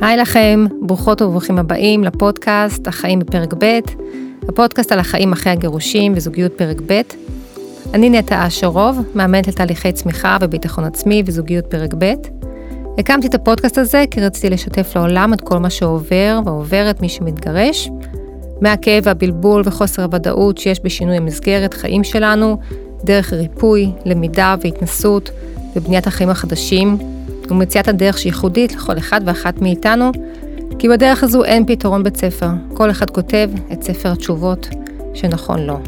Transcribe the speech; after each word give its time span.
היי 0.00 0.16
לכם, 0.16 0.66
ברוכות 0.82 1.22
וברוכים 1.22 1.58
הבאים 1.58 2.04
לפודקאסט 2.04 2.88
החיים 2.88 3.18
בפרק 3.18 3.54
ב', 3.58 3.78
הפודקאסט 4.48 4.92
על 4.92 4.98
החיים 4.98 5.32
אחרי 5.32 5.52
הגירושים 5.52 6.12
וזוגיות 6.16 6.52
פרק 6.52 6.76
ב'. 6.86 7.00
אני 7.94 8.10
נטע 8.10 8.46
אשרוב, 8.46 8.98
מאמנת 9.14 9.48
לתהליכי 9.48 9.92
צמיחה 9.92 10.36
וביטחון 10.40 10.84
עצמי 10.84 11.22
וזוגיות 11.26 11.66
פרק 11.66 11.94
ב'. 11.98 12.12
הקמתי 12.98 13.26
את 13.26 13.34
הפודקאסט 13.34 13.78
הזה 13.78 14.04
כי 14.10 14.20
רציתי 14.20 14.50
לשתף 14.50 14.96
לעולם 14.96 15.34
את 15.34 15.40
כל 15.40 15.58
מה 15.58 15.70
שעובר 15.70 16.40
ועובר 16.44 16.90
את 16.90 17.00
מי 17.00 17.08
שמתגרש, 17.08 17.90
מהכאב 18.60 19.02
והבלבול 19.06 19.62
וחוסר 19.64 20.02
הוודאות 20.02 20.58
שיש 20.58 20.80
בשינוי 20.84 21.16
המסגרת 21.16 21.74
חיים 21.74 22.04
שלנו, 22.04 22.58
דרך 23.04 23.32
ריפוי, 23.32 23.90
למידה 24.04 24.54
והתנסות 24.62 25.30
ובניית 25.76 26.06
החיים 26.06 26.30
החדשים, 26.30 26.98
ומציאת 27.50 27.88
הדרך 27.88 28.18
שייחודית 28.18 28.72
לכל 28.72 28.98
אחד 28.98 29.20
ואחת 29.24 29.62
מאיתנו, 29.62 30.12
כי 30.78 30.88
בדרך 30.88 31.22
הזו 31.22 31.44
אין 31.44 31.66
פתרון 31.66 32.02
בית 32.02 32.16
ספר, 32.16 32.48
כל 32.74 32.90
אחד 32.90 33.10
כותב 33.10 33.50
את 33.72 33.82
ספר 33.82 34.12
התשובות 34.12 34.68
שנכון 35.14 35.60
לו. 35.60 35.78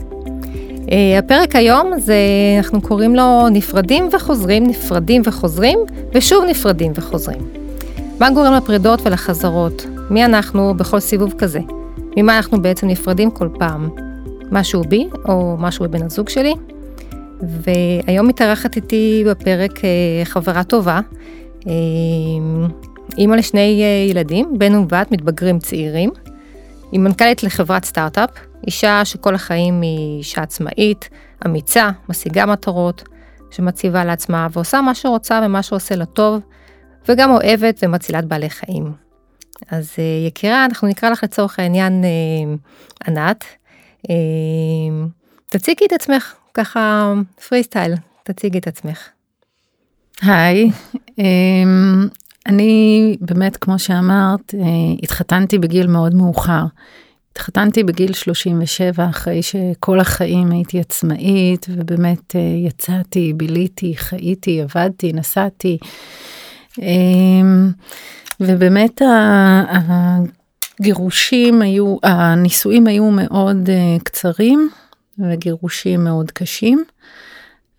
Uh, 0.93 0.95
הפרק 1.19 1.57
היום 1.57 1.93
זה, 1.99 2.17
אנחנו 2.59 2.81
קוראים 2.81 3.15
לו 3.15 3.49
נפרדים 3.49 4.09
וחוזרים, 4.13 4.67
נפרדים 4.67 5.23
וחוזרים, 5.25 5.79
ושוב 6.15 6.45
נפרדים 6.49 6.93
וחוזרים. 6.95 7.41
מה 8.21 8.31
גורם 8.31 8.53
לפרידות 8.53 9.07
ולחזרות? 9.07 9.87
מי 10.11 10.25
אנחנו 10.25 10.75
בכל 10.77 11.01
סיבוב 11.01 11.35
כזה? 11.39 11.61
ממה 12.17 12.37
אנחנו 12.37 12.63
בעצם 12.63 12.89
נפרדים 12.89 13.31
כל 13.31 13.49
פעם? 13.59 13.89
משהו 14.51 14.83
בי 14.89 15.09
או 15.29 15.57
משהו 15.59 15.85
בבן 15.85 16.03
הזוג 16.03 16.29
שלי? 16.29 16.55
והיום 17.43 18.29
מתארחת 18.29 18.77
איתי 18.77 19.25
בפרק 19.27 19.79
uh, 19.79 19.83
חברה 20.25 20.65
טובה, 20.65 21.01
אימא 23.19 23.35
לשני 23.35 23.83
uh, 23.83 24.11
ילדים, 24.11 24.59
בן 24.59 24.75
ובת, 24.75 25.13
מתבגרים 25.13 25.59
צעירים. 25.59 26.11
היא 26.93 27.01
מנכ"לית 27.01 27.43
לחברת 27.43 27.85
סטארט-אפ, 27.85 28.31
אישה 28.67 29.05
שכל 29.05 29.35
החיים 29.35 29.83
היא 29.83 30.19
אישה 30.19 30.43
עצמאית, 30.43 31.09
אמיצה, 31.47 31.91
משיגה 32.09 32.47
מטרות, 32.47 33.03
שמציבה 33.51 34.05
לעצמה 34.05 34.49
ועושה 34.53 34.81
מה 34.81 34.95
שרוצה 34.95 35.41
ומה 35.45 35.63
שעושה 35.63 35.97
לה 35.97 36.05
טוב, 36.05 36.41
וגם 37.09 37.31
אוהבת 37.31 37.81
ומצילת 37.83 38.25
בעלי 38.25 38.51
חיים. 38.51 38.93
אז 39.71 39.95
אה, 39.99 40.27
יקירה, 40.27 40.65
אנחנו 40.65 40.89
נקרא 40.89 41.11
לך 41.11 41.25
לצורך 41.25 41.59
העניין 41.59 42.05
אה, 42.05 42.55
ענת. 43.09 43.45
אה, 44.11 44.15
תציגי 45.47 45.87
את 45.87 45.93
עצמך, 45.93 46.35
ככה 46.55 47.13
פרי 47.49 47.63
סטייל, 47.63 47.95
תציגי 48.23 48.59
את 48.59 48.67
עצמך. 48.67 49.09
היי, 50.23 50.71
אמ, 51.19 52.09
אני 52.47 53.17
באמת, 53.21 53.57
כמו 53.57 53.79
שאמרת, 53.79 54.55
התחתנתי 55.03 55.59
בגיל 55.59 55.87
מאוד 55.87 56.15
מאוחר. 56.15 56.65
התחתנתי 57.33 57.85
בגיל 57.85 58.13
37 58.13 59.07
אחרי 59.11 59.43
שכל 59.43 60.01
החיים 60.01 60.51
הייתי 60.51 60.81
עצמאית 60.81 61.67
ובאמת 61.69 62.35
יצאתי, 62.67 63.33
ביליתי, 63.37 63.97
חייתי, 63.97 64.63
עבדתי, 64.63 65.13
נסעתי. 65.13 65.79
אמ, 66.79 67.71
ובאמת 68.41 69.03
הגירושים 70.81 71.63
היו, 71.63 71.97
הנישואים 72.03 72.87
היו 72.87 73.11
מאוד 73.11 73.69
קצרים 74.05 74.71
וגירושים 75.19 76.05
מאוד 76.05 76.31
קשים. 76.31 76.85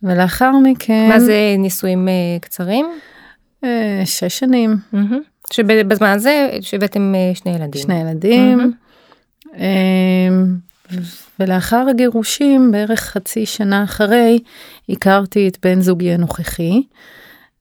ולאחר 0.03 0.51
מכן... 0.63 1.09
מה 1.09 1.19
זה 1.19 1.55
נישואים 1.57 2.07
קצרים? 2.41 2.85
שש 4.05 4.39
שנים. 4.39 4.77
שבזמן 5.53 6.07
הזה 6.07 6.49
שהבאתם 6.61 7.13
שני 7.33 7.55
ילדים. 7.55 7.81
שני 7.81 8.01
ילדים. 8.01 8.73
ולאחר 11.39 11.85
הגירושים 11.89 12.71
בערך 12.71 12.99
חצי 12.99 13.45
שנה 13.45 13.83
אחרי 13.83 14.39
הכרתי 14.89 15.47
את 15.47 15.57
בן 15.63 15.81
זוגי 15.81 16.11
הנוכחי. 16.11 16.83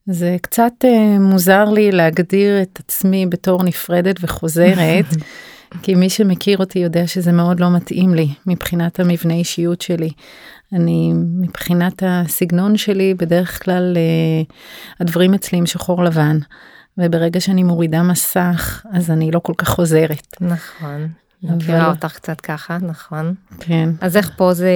זה 0.05 0.37
קצת 0.41 0.73
uh, 0.83 1.19
מוזר 1.19 1.69
לי 1.69 1.91
להגדיר 1.91 2.61
את 2.61 2.79
עצמי 2.79 3.25
בתור 3.25 3.63
נפרדת 3.63 4.15
וחוזרת, 4.21 5.05
כי 5.83 5.95
מי 5.95 6.09
שמכיר 6.09 6.57
אותי 6.57 6.79
יודע 6.79 7.07
שזה 7.07 7.31
מאוד 7.31 7.59
לא 7.59 7.75
מתאים 7.75 8.13
לי 8.13 8.27
מבחינת 8.47 8.99
המבנה 8.99 9.33
אישיות 9.33 9.81
שלי. 9.81 10.09
אני 10.73 11.13
מבחינת 11.15 12.03
הסגנון 12.05 12.77
שלי 12.77 13.13
בדרך 13.13 13.63
כלל 13.63 13.97
uh, 13.97 14.53
הדברים 14.99 15.33
אצלי 15.33 15.57
עם 15.57 15.65
שחור 15.65 16.03
לבן. 16.03 16.37
וברגע 16.97 17.39
שאני 17.39 17.63
מורידה 17.63 18.03
מסך 18.03 18.85
אז 18.91 19.11
אני 19.11 19.31
לא 19.31 19.39
כל 19.39 19.53
כך 19.57 19.69
חוזרת. 19.69 20.27
נכון. 20.41 21.07
מכירה 21.43 21.89
אותך 21.89 22.13
קצת 22.13 22.41
ככה, 22.41 22.77
נכון. 22.81 23.33
כן. 23.59 23.89
אז 24.01 24.17
איך 24.17 24.31
פה 24.37 24.53
זה... 24.53 24.71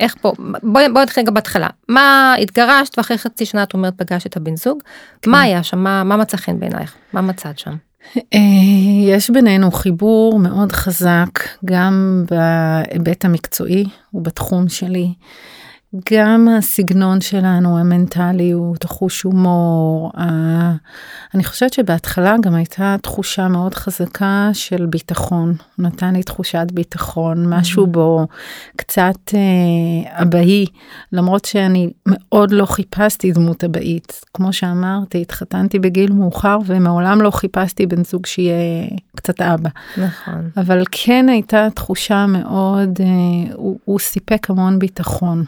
איך 0.00 0.14
פה, 0.20 0.32
בואי 0.62 0.88
בוא 0.92 1.02
נתחיל 1.02 1.24
גם 1.24 1.34
בהתחלה. 1.34 1.68
מה 1.88 2.34
התגרשת 2.42 2.98
ואחרי 2.98 3.18
חצי 3.18 3.46
שנה 3.46 3.62
את 3.62 3.74
אומרת 3.74 3.94
פגשת 3.96 4.26
את 4.26 4.36
הבן 4.36 4.56
זוג, 4.56 4.78
כן. 5.22 5.30
מה 5.30 5.40
היה 5.40 5.62
שם, 5.62 5.78
מה, 5.78 6.04
מה 6.04 6.16
מצא 6.16 6.36
חן 6.36 6.60
בעינייך, 6.60 6.94
מה 7.12 7.20
מצאת 7.20 7.58
שם? 7.58 7.76
אה, 8.16 8.38
יש 9.08 9.30
בינינו 9.30 9.70
חיבור 9.70 10.38
מאוד 10.38 10.72
חזק 10.72 11.30
גם 11.64 12.24
בהיבט 12.30 13.24
המקצועי 13.24 13.84
ובתחום 14.14 14.68
שלי. 14.68 15.12
גם 16.12 16.48
הסגנון 16.58 17.20
שלנו, 17.20 17.78
המנטליות, 17.78 18.84
החוש 18.84 19.22
הומור, 19.22 20.10
ה... 20.16 20.22
אני 21.34 21.44
חושבת 21.44 21.72
שבהתחלה 21.72 22.36
גם 22.40 22.54
הייתה 22.54 22.96
תחושה 23.02 23.48
מאוד 23.48 23.74
חזקה 23.74 24.50
של 24.52 24.86
ביטחון, 24.86 25.54
הוא 25.76 25.86
נתן 25.86 26.14
לי 26.14 26.22
תחושת 26.22 26.66
ביטחון, 26.72 27.54
משהו 27.54 27.84
mm-hmm. 27.84 27.88
בו 27.88 28.26
קצת 28.76 29.34
אה, 29.34 30.22
אבאי, 30.22 30.66
למרות 31.12 31.44
שאני 31.44 31.90
מאוד 32.06 32.50
לא 32.50 32.66
חיפשתי 32.66 33.32
דמות 33.32 33.64
אבאית. 33.64 34.20
כמו 34.34 34.52
שאמרתי, 34.52 35.20
התחתנתי 35.22 35.78
בגיל 35.78 36.12
מאוחר 36.12 36.58
ומעולם 36.66 37.20
לא 37.20 37.30
חיפשתי 37.30 37.86
בן 37.86 38.04
זוג 38.04 38.26
שיהיה 38.26 38.88
קצת 39.16 39.40
אבא. 39.40 39.70
נכון. 39.96 40.50
אבל 40.56 40.82
כן 40.90 41.28
הייתה 41.28 41.68
תחושה 41.74 42.26
מאוד, 42.26 42.98
אה, 43.00 43.54
הוא, 43.54 43.78
הוא 43.84 43.98
סיפק 43.98 44.50
המון 44.50 44.78
ביטחון. 44.78 45.44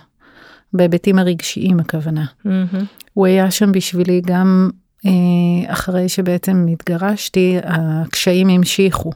בהיבטים 0.73 1.19
הרגשיים 1.19 1.81
הכוונה. 1.81 2.25
Mm-hmm. 2.25 2.85
הוא 3.15 3.27
היה 3.27 3.51
שם 3.51 3.73
בשבילי 3.73 4.21
גם 4.27 4.71
אה, 5.07 5.73
אחרי 5.73 6.09
שבעצם 6.09 6.67
התגרשתי, 6.73 7.57
הקשיים 7.65 8.49
המשיכו 8.49 9.11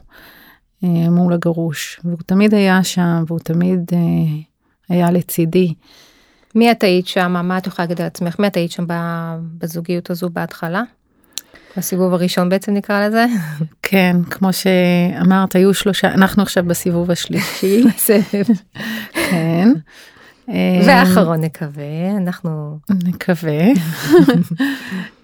אה, 0.83 1.09
מול 1.09 1.33
הגרוש, 1.33 1.99
והוא 2.03 2.17
תמיד 2.25 2.53
היה 2.53 2.83
שם, 2.83 3.23
והוא 3.27 3.39
תמיד 3.39 3.91
אה, 3.93 3.99
היה 4.89 5.11
לצידי. 5.11 5.73
מי 6.55 6.71
את 6.71 6.83
היית 6.83 7.07
שם? 7.07 7.31
מה 7.47 7.57
את 7.57 7.67
יכולה 7.67 7.85
להגיד 7.85 8.01
על 8.01 8.07
עצמך? 8.07 8.39
מי 8.39 8.47
את 8.47 8.57
היית 8.57 8.71
שם 8.71 8.85
בזוגיות 9.57 10.09
הזו 10.09 10.29
בהתחלה? 10.29 10.83
בסיבוב 11.77 12.13
הראשון 12.13 12.49
בעצם 12.49 12.73
נקרא 12.73 13.07
לזה. 13.07 13.25
כן, 13.81 14.17
כמו 14.29 14.49
שאמרת, 14.53 15.55
היו 15.55 15.73
שלושה, 15.73 16.07
אנחנו 16.07 16.43
עכשיו 16.43 16.63
בסיבוב 16.65 17.11
השלישי. 17.11 17.83
כן. 19.29 19.69
אה, 20.49 20.81
ואחרון 20.87 21.41
נקווה, 21.41 22.11
אנחנו... 22.17 22.77
נקווה. 23.05 23.59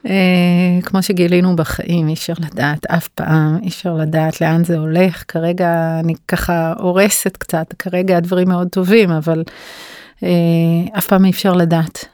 אה, 0.08 0.80
כמו 0.84 1.04
שגילינו 1.04 1.56
בחיים, 1.56 2.08
אי 2.08 2.14
אפשר 2.14 2.34
לדעת 2.40 2.86
אף 2.86 3.08
פעם, 3.08 3.58
אי 3.62 3.68
אפשר 3.68 3.94
לדעת 3.94 4.42
לאן 4.42 4.64
זה 4.64 4.78
הולך. 4.78 5.24
כרגע 5.28 6.00
אני 6.00 6.14
ככה 6.28 6.74
הורסת 6.78 7.38
קצת, 7.38 7.74
כרגע 7.80 8.18
הדברים 8.18 8.48
מאוד 8.48 8.68
טובים, 8.68 9.12
אבל 9.12 9.44
אה, 10.24 10.30
אף 10.98 11.08
פעם 11.08 11.26
אי 11.26 11.30
אפשר 11.30 11.54
לדעת. 11.54 12.06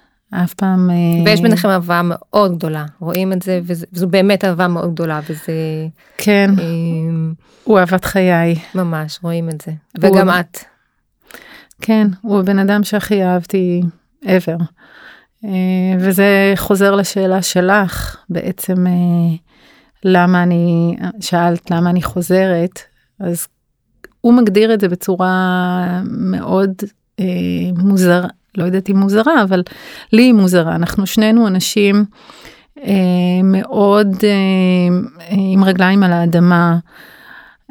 אף 0.43 0.53
פעם... 0.53 0.89
ויש 1.25 1.41
ביניכם 1.41 1.69
אהבה 1.69 2.01
מאוד 2.03 2.57
גדולה, 2.57 2.85
רואים 2.99 3.33
את 3.33 3.41
זה, 3.41 3.59
וזו 3.63 4.07
באמת 4.07 4.45
אהבה 4.45 4.67
מאוד 4.67 4.93
גדולה, 4.93 5.19
וזה... 5.29 5.53
כן, 6.17 6.51
הוא 7.63 7.79
אהבת 7.79 8.05
חיי. 8.05 8.55
ממש, 8.75 9.19
רואים 9.23 9.49
את 9.49 9.61
זה. 9.65 9.71
וגם 9.99 10.29
את. 10.29 10.57
כן, 11.81 12.07
הוא 12.21 12.39
הבן 12.39 12.59
אדם 12.59 12.83
שהכי 12.83 13.23
אהבתי 13.23 13.81
ever. 14.23 14.63
אה, 15.45 15.49
וזה 15.99 16.53
חוזר 16.55 16.95
לשאלה 16.95 17.41
שלך, 17.41 18.17
בעצם 18.29 18.87
אה, 18.87 19.35
למה 20.03 20.43
אני, 20.43 20.95
שאלת 21.19 21.71
למה 21.71 21.89
אני 21.89 22.01
חוזרת, 22.01 22.79
אז 23.19 23.47
הוא 24.21 24.33
מגדיר 24.33 24.73
את 24.73 24.79
זה 24.79 24.89
בצורה 24.89 26.01
מאוד 26.11 26.73
אה, 27.19 27.25
מוזרה, 27.77 28.27
לא 28.57 28.63
יודעת 28.63 28.89
אם 28.89 28.97
מוזרה, 28.97 29.43
אבל 29.43 29.63
לי 30.13 30.21
היא 30.21 30.33
מוזרה. 30.33 30.75
אנחנו 30.75 31.07
שנינו 31.07 31.47
אנשים 31.47 32.05
אה, 32.83 32.93
מאוד 33.43 34.15
אה, 34.23 35.29
עם 35.29 35.63
רגליים 35.63 36.03
על 36.03 36.13
האדמה. 36.13 36.77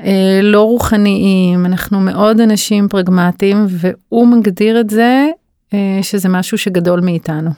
אה, 0.01 0.41
לא 0.43 0.63
רוחניים, 0.63 1.67
אנחנו 1.67 2.01
מאוד 2.01 2.41
אנשים 2.41 2.89
פרגמטיים, 2.89 3.67
והוא 3.69 4.27
מגדיר 4.27 4.81
את 4.81 4.91
זה 4.91 5.27
אה, 5.75 5.99
שזה 6.03 6.29
משהו 6.29 6.59
שגדול 6.59 7.01
מאיתנו. 7.01 7.51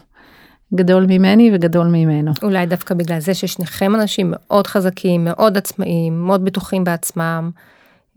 גדול 0.75 1.07
ממני 1.09 1.51
וגדול 1.55 1.87
ממנו. 1.87 2.33
אולי 2.43 2.67
דווקא 2.67 2.95
בגלל 2.95 3.21
זה 3.21 3.35
ששניכם 3.35 3.95
אנשים 3.95 4.35
מאוד 4.37 4.67
חזקים, 4.67 5.25
מאוד 5.25 5.57
עצמאיים, 5.57 6.27
מאוד 6.27 6.45
בטוחים 6.45 6.85
בעצמם. 6.85 7.51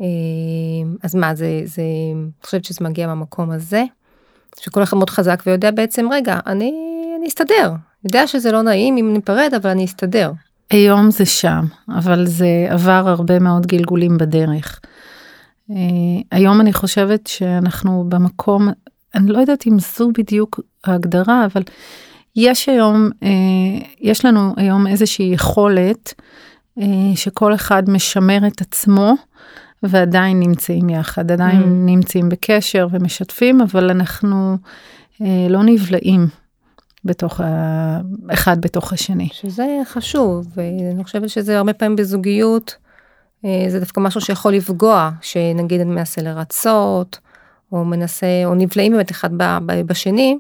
אה, 0.02 0.06
אז 1.04 1.16
מה 1.16 1.36
זה, 1.36 1.62
זה, 1.66 1.82
אני 2.16 2.32
חושבת 2.44 2.66
שזה 2.66 2.86
מגיע 2.86 3.08
מהמקום 3.08 3.52
הזה, 3.52 3.84
שכל 4.60 4.84
אחד 4.84 4.98
מאוד 4.98 5.10
חזק 5.10 5.44
ויודע 5.46 5.72
בעצם, 5.72 6.08
רגע, 6.12 6.40
אני, 6.46 6.74
אני 7.20 7.28
אסתדר. 7.28 7.72
יודע 8.06 8.28
שזה 8.28 8.52
לא 8.52 8.62
נעים 8.62 8.98
אם 8.98 9.14
ניפרד, 9.14 9.54
אבל 9.62 9.70
אני 9.70 9.86
אסתדר. 9.86 10.32
היום 10.72 11.12
זה 11.12 11.26
שם, 11.26 11.66
אבל 11.90 12.26
זה 12.28 12.68
עבר 12.70 13.04
הרבה 13.08 13.40
מאוד 13.40 13.68
גלגולים 13.68 14.18
בדרך. 14.18 14.80
אה, 15.72 15.76
היום 16.32 16.62
אני 16.62 16.74
חושבת 16.74 17.28
שאנחנו 17.28 18.06
במקום, 18.10 18.70
אני 19.16 19.32
לא 19.32 19.38
יודעת 19.38 19.68
אם 19.68 19.78
זו 19.80 20.10
בדיוק 20.18 20.60
ההגדרה, 20.84 21.46
אבל 21.46 21.62
יש 22.36 22.70
היום, 22.70 23.10
אה, 23.24 23.30
יש 24.02 24.26
לנו 24.26 24.54
היום 24.58 24.88
איזושהי 24.88 25.26
יכולת 25.34 26.14
אה, 26.82 26.86
שכל 27.16 27.56
אחד 27.56 27.90
משמר 27.90 28.48
את 28.48 28.62
עצמו 28.62 29.14
ועדיין 29.84 30.40
נמצאים 30.40 30.90
יחד, 30.90 31.32
עדיין 31.32 31.62
mm. 31.62 31.66
נמצאים 31.66 32.30
בקשר 32.30 32.88
ומשתפים, 32.92 33.62
אבל 33.62 33.90
אנחנו 33.90 34.58
לא 35.50 35.64
נבלעים 35.64 36.28
בתוך 37.06 37.42
ה... 37.42 38.02
אחד 38.34 38.62
בתוך 38.62 38.94
השני. 38.94 39.30
שזה 39.32 39.66
חשוב, 39.86 40.48
ואני 40.56 41.04
חושבת 41.04 41.30
שזה 41.30 41.58
הרבה 41.58 41.74
פעמים 41.74 41.96
בזוגיות, 41.96 42.76
אה, 43.46 43.66
זה 43.68 43.80
דווקא 43.80 44.00
משהו 44.00 44.22
שיכול 44.22 44.54
לפגוע, 44.54 45.12
שנגיד 45.22 45.82
אני 45.82 45.90
מנסה 45.90 46.22
לרצות, 46.22 47.20
או 47.72 47.86
מנסה, 47.86 48.28
או 48.46 48.56
נבלעים 48.56 48.92
באמת 48.92 49.12
אחד 49.12 49.30
בשני, 49.86 50.38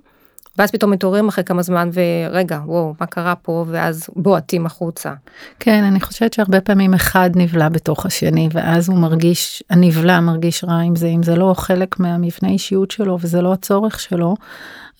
ואז 0.57 0.71
פתאום 0.71 0.91
מתעוררים 0.91 1.27
אחרי 1.27 1.43
כמה 1.43 1.61
זמן 1.61 1.89
ורגע 1.93 2.59
וואו 2.65 2.93
מה 2.99 3.05
קרה 3.05 3.35
פה 3.35 3.65
ואז 3.67 4.09
בועטים 4.15 4.65
החוצה. 4.65 5.13
כן 5.59 5.83
אני 5.83 6.01
חושבת 6.01 6.33
שהרבה 6.33 6.61
פעמים 6.61 6.93
אחד 6.93 7.29
נבלע 7.35 7.69
בתוך 7.69 8.05
השני 8.05 8.49
ואז 8.51 8.89
הוא 8.89 8.97
מרגיש 8.97 9.63
הנבלע 9.69 10.19
מרגיש 10.19 10.63
רע 10.63 10.79
עם 10.79 10.95
זה 10.95 11.07
אם 11.07 11.23
זה 11.23 11.35
לא 11.35 11.53
חלק 11.57 11.99
מהמבנה 11.99 12.49
אישיות 12.49 12.91
שלו 12.91 13.17
וזה 13.21 13.41
לא 13.41 13.53
הצורך 13.53 13.99
שלו 13.99 14.35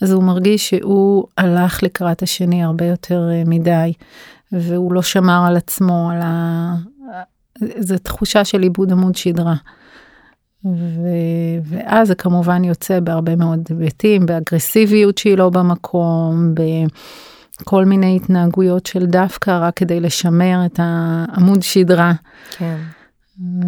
אז 0.02 0.12
הוא 0.12 0.24
מרגיש 0.24 0.70
שהוא 0.70 1.26
הלך 1.38 1.84
לקראת 1.84 2.22
השני 2.22 2.64
הרבה 2.64 2.86
יותר 2.86 3.30
אה, 3.32 3.44
מדי 3.46 3.94
והוא 4.52 4.94
לא 4.94 5.02
שמר 5.02 5.44
על 5.48 5.58
עצמו 5.58 6.10
על 6.12 6.20
ה... 6.24 6.74
זו 7.80 7.98
תחושה 7.98 8.46
של 8.46 8.64
איבוד 8.64 8.92
עמוד 8.92 9.16
שדרה. 9.16 9.56
ו... 10.66 11.08
ואז 11.64 12.08
זה 12.08 12.16
כמובן 12.16 12.64
יוצא 12.64 13.00
בהרבה 13.00 13.36
מאוד 13.36 13.60
היבטים, 13.70 14.26
באגרסיביות 14.26 15.18
שהיא 15.18 15.38
לא 15.38 15.50
במקום, 15.50 16.54
בכל 17.62 17.86
מיני 17.86 18.16
התנהגויות 18.16 18.86
של 18.86 19.06
דווקא 19.06 19.60
רק 19.62 19.78
כדי 19.78 20.00
לשמר 20.00 20.66
את 20.66 20.80
העמוד 20.84 21.62
שדרה. 21.62 22.14
כן. 22.58 22.78
ו... 23.40 23.66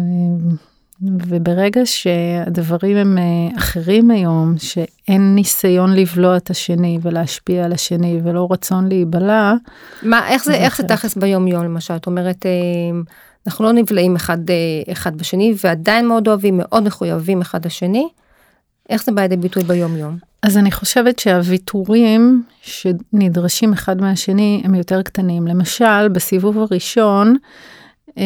וברגע 1.02 1.80
שהדברים 1.84 2.96
הם 2.96 3.18
אה, 3.18 3.58
אחרים 3.58 4.10
היום, 4.10 4.54
שאין 4.58 5.34
ניסיון 5.34 5.94
לבלוע 5.94 6.36
את 6.36 6.50
השני 6.50 6.98
ולהשפיע 7.02 7.64
על 7.64 7.72
השני 7.72 8.20
ולא 8.24 8.48
רצון 8.50 8.88
להיבלע. 8.88 9.52
מה, 10.02 10.28
איך 10.28 10.44
זה, 10.44 10.54
איך 10.54 10.76
זה 10.76 10.82
תכלס 10.88 11.16
ביום 11.16 11.48
יום 11.48 11.64
למשל? 11.64 11.96
את 11.96 12.06
אומרת, 12.06 12.46
אה, 12.46 12.50
אנחנו 13.46 13.64
לא 13.64 13.72
נבלעים 13.72 14.16
אחד, 14.16 14.50
אה, 14.50 14.92
אחד 14.92 15.16
בשני 15.16 15.54
ועדיין 15.64 16.08
מאוד 16.08 16.28
אוהבים, 16.28 16.54
מאוד 16.58 16.82
מחויבים 16.82 17.40
אחד 17.40 17.66
לשני. 17.66 18.08
איך 18.88 19.04
זה 19.04 19.12
בא 19.12 19.22
לידי 19.22 19.36
ביטוי 19.36 19.62
ביום 19.62 19.96
יום? 19.96 20.18
אז 20.42 20.58
אני 20.58 20.72
חושבת 20.72 21.18
שהוויתורים 21.18 22.42
שנדרשים 22.62 23.72
אחד 23.72 24.00
מהשני 24.00 24.62
הם 24.64 24.74
יותר 24.74 25.02
קטנים. 25.02 25.46
למשל, 25.46 26.08
בסיבוב 26.08 26.58
הראשון 26.58 27.36
אה, 28.18 28.24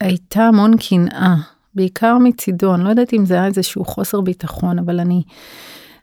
הייתה 0.00 0.42
המון 0.42 0.72
קנאה, 0.76 1.34
בעיקר 1.74 2.18
מצידו, 2.18 2.74
אני 2.74 2.84
לא 2.84 2.88
יודעת 2.88 3.12
אם 3.14 3.26
זה 3.26 3.34
היה 3.34 3.46
איזשהו 3.46 3.84
חוסר 3.84 4.20
ביטחון, 4.20 4.78
אבל 4.78 5.00
אני, 5.00 5.22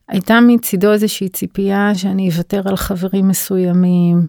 הייתה 0.08 0.40
מצידו 0.42 0.92
איזושהי 0.92 1.30
ציפייה 1.30 1.96
שאני 1.96 2.30
אוותר 2.30 2.62
על 2.70 2.76
חברים 2.76 3.28
מסוימים, 3.28 4.28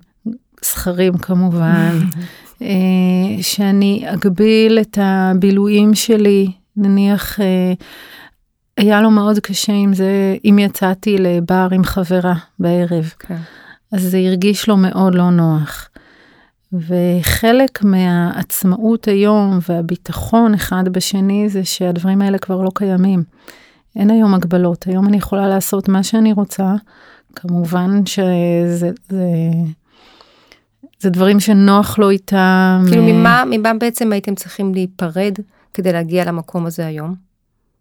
זכרים 0.64 1.18
כמובן. 1.18 1.98
אה, 2.62 3.42
שאני 3.42 4.04
אגביל 4.06 4.78
את 4.80 4.98
הבילויים 5.02 5.94
שלי, 5.94 6.52
נניח 6.76 7.40
אה, 7.40 7.72
היה 8.76 9.00
לו 9.00 9.10
מאוד 9.10 9.38
קשה 9.38 9.72
עם 9.72 9.94
זה, 9.94 10.36
אם 10.44 10.58
יצאתי 10.58 11.18
לבר 11.18 11.68
עם 11.72 11.84
חברה 11.84 12.34
בערב, 12.58 13.12
כן. 13.18 13.36
אז 13.92 14.02
זה 14.02 14.18
הרגיש 14.18 14.68
לו 14.68 14.76
מאוד 14.76 15.14
לא 15.14 15.30
נוח. 15.30 15.88
וחלק 16.72 17.84
מהעצמאות 17.84 19.08
היום 19.08 19.58
והביטחון 19.68 20.54
אחד 20.54 20.88
בשני 20.88 21.48
זה 21.48 21.64
שהדברים 21.64 22.22
האלה 22.22 22.38
כבר 22.38 22.62
לא 22.62 22.70
קיימים. 22.74 23.22
אין 23.96 24.10
היום 24.10 24.34
הגבלות, 24.34 24.86
היום 24.86 25.08
אני 25.08 25.16
יכולה 25.16 25.48
לעשות 25.48 25.88
מה 25.88 26.02
שאני 26.02 26.32
רוצה, 26.32 26.74
כמובן 27.36 28.06
שזה 28.06 28.90
זה, 29.08 29.18
זה 31.02 31.10
דברים 31.10 31.40
שנוח 31.40 31.98
לו 31.98 32.10
איתם. 32.10 32.82
כאילו 32.88 33.02
אה, 33.02 33.12
ממה, 33.12 33.44
ממה 33.50 33.74
בעצם 33.74 34.12
הייתם 34.12 34.34
צריכים 34.34 34.74
להיפרד 34.74 35.34
כדי 35.74 35.92
להגיע 35.92 36.24
למקום 36.24 36.66
הזה 36.66 36.86
היום? 36.86 37.14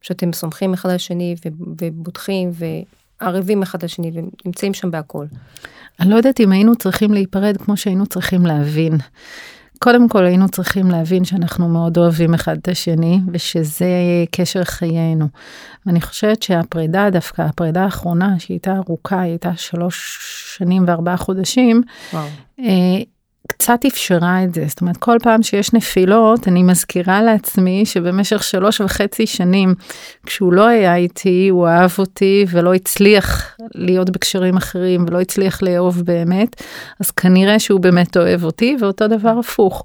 שאתם 0.02 0.34
סומכים 0.34 0.74
אחד 0.74 0.90
על 0.90 0.96
השני 0.96 1.36
ובוטחים 1.82 2.52
וערבים 3.22 3.62
אחד 3.62 3.80
על 3.82 3.86
השני 3.86 4.12
ונמצאים 4.14 4.74
שם 4.74 4.92
בהכל. 4.92 5.26
אני 6.00 6.10
לא 6.10 6.16
יודעת 6.16 6.40
אם 6.40 6.52
היינו 6.52 6.76
צריכים 6.76 7.14
להיפרד 7.14 7.58
כמו 7.58 7.78
שהיינו 7.78 8.06
צריכים 8.06 8.46
להבין. 8.46 8.98
קודם 9.84 10.10
כל 10.10 10.26
היינו 10.26 10.50
צריכים 10.50 10.92
להבין 10.92 11.26
שאנחנו 11.26 11.70
מאוד 11.70 11.98
אוהבים 11.98 12.34
אחד 12.34 12.58
את 12.58 12.68
השני 12.68 13.20
ושזה 13.34 13.86
קשר 14.32 14.64
חיינו. 14.64 15.28
ואני 15.86 16.02
חושבת 16.02 16.44
שהפרידה 16.44 17.10
דווקא, 17.10 17.42
הפרידה 17.42 17.84
האחרונה 17.84 18.40
שהייתה 18.40 18.76
ארוכה, 18.76 19.22
היא 19.22 19.32
הייתה 19.32 19.52
שלוש 19.56 20.20
שנים 20.58 20.84
וארבעה 20.88 21.18
חודשים, 21.18 21.82
וואו. 22.14 22.28
קצת 23.48 23.80
אפשרה 23.88 24.44
את 24.44 24.54
זה. 24.54 24.66
זאת 24.68 24.82
אומרת, 24.82 24.98
כל 24.98 25.18
פעם 25.24 25.44
שיש 25.44 25.74
נפילות, 25.74 26.48
אני 26.48 26.64
מזכירה 26.64 27.22
לעצמי 27.22 27.86
שבמשך 27.86 28.44
שלוש 28.44 28.82
וחצי 28.82 29.28
שנים, 29.28 29.76
כשהוא 30.26 30.54
לא 30.54 30.68
היה 30.68 30.96
איתי, 30.96 31.48
הוא 31.50 31.68
אהב 31.68 31.92
אותי 32.00 32.46
ולא 32.50 32.74
הצליח 32.74 33.58
להיות 33.76 34.10
בקשרים 34.10 34.58
אחרים 34.58 35.06
ולא 35.08 35.22
הצליח 35.22 35.64
לאהוב 35.64 36.02
באמת, 36.02 36.64
אז 37.00 37.12
כנראה 37.12 37.60
שהוא 37.60 37.80
באמת 37.80 38.18
אוהב 38.18 38.44
אותי, 38.44 38.78
ואותו 38.80 39.08
דבר 39.08 39.40
הפוך. 39.40 39.84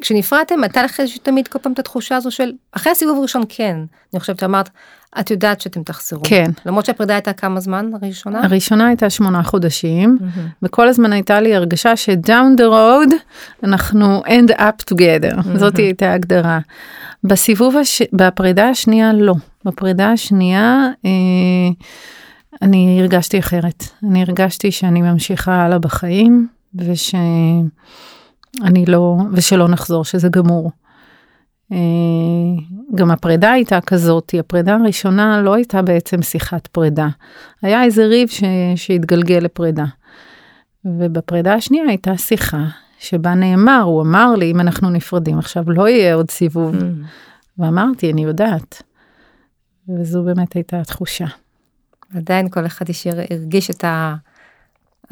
וכשנפרדתם, 0.00 0.62
הייתה 0.62 0.82
לך 0.82 1.00
תמיד 1.22 1.48
כל 1.48 1.58
פעם 1.58 1.72
את 1.72 1.78
התחושה 1.78 2.16
הזו 2.16 2.30
של, 2.30 2.52
אחרי 2.72 2.92
הסיבוב 2.92 3.18
הראשון 3.18 3.42
כן, 3.48 3.76
אני 4.14 4.20
חושבת 4.20 4.40
שאמרת, 4.40 4.70
את 5.20 5.30
יודעת 5.30 5.60
שאתם 5.60 5.82
תחזרו. 5.82 6.22
כן. 6.24 6.50
למרות 6.66 6.84
שהפרידה 6.84 7.14
הייתה 7.14 7.32
כמה 7.32 7.60
זמן 7.60 7.90
הראשונה? 8.02 8.44
הראשונה 8.44 8.86
הייתה 8.86 9.10
שמונה 9.10 9.42
חודשים, 9.42 10.18
mm-hmm. 10.20 10.40
וכל 10.62 10.88
הזמן 10.88 11.12
הייתה 11.12 11.40
לי 11.40 11.54
הרגשה 11.54 11.96
שדאון 11.96 12.56
דה 12.56 12.66
רוד 12.66 13.08
אנחנו 13.62 14.22
end 14.24 14.50
up 14.50 14.92
together, 14.92 15.36
mm-hmm. 15.36 15.58
זאת 15.58 15.76
הייתה 15.76 16.10
ההגדרה. 16.10 16.58
בסיבוב, 17.24 17.76
הש... 17.76 18.02
בפרידה 18.12 18.68
השנייה 18.68 19.12
לא. 19.12 19.34
בפרידה 19.64 20.12
השנייה 20.12 20.88
אה, 21.04 21.10
אני 22.62 22.98
הרגשתי 23.00 23.38
אחרת. 23.38 23.84
אני 24.02 24.22
הרגשתי 24.22 24.72
שאני 24.72 25.02
ממשיכה 25.02 25.54
הלאה 25.54 25.78
בחיים, 25.78 26.48
ושאני 28.54 28.84
לא, 28.86 29.16
ושלא 29.32 29.68
נחזור, 29.68 30.04
שזה 30.04 30.28
גמור. 30.28 30.70
אה, 31.72 31.78
גם 32.94 33.10
הפרידה 33.10 33.52
הייתה 33.52 33.80
כזאת, 33.80 34.34
הפרידה 34.38 34.74
הראשונה 34.74 35.42
לא 35.42 35.54
הייתה 35.54 35.82
בעצם 35.82 36.22
שיחת 36.22 36.66
פרידה. 36.66 37.08
היה 37.62 37.84
איזה 37.84 38.06
ריב 38.06 38.28
ש... 38.28 38.42
שהתגלגל 38.76 39.38
לפרידה. 39.38 39.84
ובפרידה 40.84 41.54
השנייה 41.54 41.84
הייתה 41.88 42.16
שיחה 42.16 42.64
שבה 42.98 43.34
נאמר, 43.34 43.80
הוא 43.84 44.02
אמר 44.02 44.34
לי, 44.36 44.50
אם 44.50 44.60
אנחנו 44.60 44.90
נפרדים 44.90 45.38
עכשיו 45.38 45.64
לא 45.66 45.88
יהיה 45.88 46.14
עוד 46.14 46.30
סיבוב. 46.30 46.74
Mm. 46.74 46.84
ואמרתי, 47.58 48.12
אני 48.12 48.24
יודעת. 48.24 48.82
וזו 49.88 50.22
באמת 50.22 50.52
הייתה 50.52 50.80
התחושה. 50.80 51.26
עדיין 52.14 52.48
כל 52.48 52.66
אחד 52.66 52.84
הרגיש 53.30 53.70
את 53.70 53.84
ה... 53.84 54.14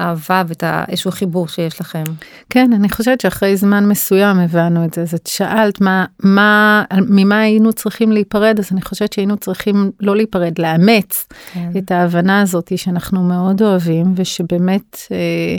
אהבה 0.00 0.42
ואת 0.48 0.64
איזשהו 0.88 1.10
חיבור 1.10 1.48
שיש 1.48 1.80
לכם. 1.80 2.04
כן, 2.50 2.72
אני 2.72 2.88
חושבת 2.90 3.20
שאחרי 3.20 3.56
זמן 3.56 3.88
מסוים 3.88 4.38
הבנו 4.38 4.84
את 4.84 4.94
זה. 4.94 5.02
אז 5.02 5.14
את 5.14 5.26
שאלת 5.26 5.80
מה, 5.80 6.04
מה, 6.22 6.84
ממה 7.08 7.40
היינו 7.40 7.72
צריכים 7.72 8.12
להיפרד, 8.12 8.58
אז 8.58 8.68
אני 8.72 8.82
חושבת 8.82 9.12
שהיינו 9.12 9.36
צריכים 9.36 9.90
לא 10.00 10.16
להיפרד, 10.16 10.58
לאמץ 10.58 11.26
כן. 11.52 11.70
את 11.78 11.90
ההבנה 11.90 12.40
הזאת 12.40 12.72
שאנחנו 12.76 13.22
מאוד 13.22 13.62
אוהבים, 13.62 14.14
ושבאמת 14.16 14.96
אה, 15.12 15.56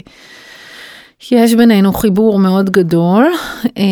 יש 1.30 1.54
בינינו 1.54 1.92
חיבור 1.92 2.38
מאוד 2.38 2.70
גדול, 2.70 3.26
אה, 3.78 3.82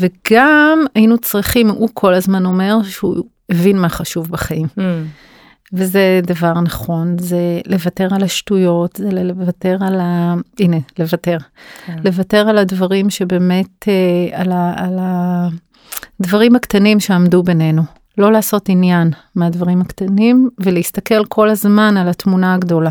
וגם 0.00 0.84
היינו 0.94 1.18
צריכים, 1.18 1.68
הוא 1.68 1.88
כל 1.94 2.14
הזמן 2.14 2.46
אומר 2.46 2.82
שהוא 2.82 3.16
הבין 3.50 3.78
מה 3.78 3.88
חשוב 3.88 4.30
בחיים. 4.30 4.66
Mm. 4.78 4.80
וזה 5.72 6.20
דבר 6.22 6.52
נכון, 6.52 7.18
זה 7.18 7.60
לוותר 7.66 8.08
על 8.14 8.22
השטויות, 8.22 8.96
זה 8.96 9.10
לוותר 9.10 9.76
על 9.80 10.00
ה... 10.00 10.34
הנה, 10.60 10.76
לוותר. 10.98 11.38
כן. 11.86 11.96
לוותר 12.04 12.48
על 12.48 12.58
הדברים 12.58 13.10
שבאמת, 13.10 13.88
אה, 13.88 14.40
על, 14.40 14.52
ה... 14.52 14.74
על 14.76 14.98
הדברים 16.20 16.56
הקטנים 16.56 17.00
שעמדו 17.00 17.42
בינינו. 17.42 17.82
לא 18.18 18.32
לעשות 18.32 18.68
עניין 18.68 19.10
מהדברים 19.34 19.80
הקטנים 19.80 20.48
ולהסתכל 20.58 21.24
כל 21.24 21.48
הזמן 21.48 21.96
על 21.96 22.08
התמונה 22.08 22.54
הגדולה. 22.54 22.90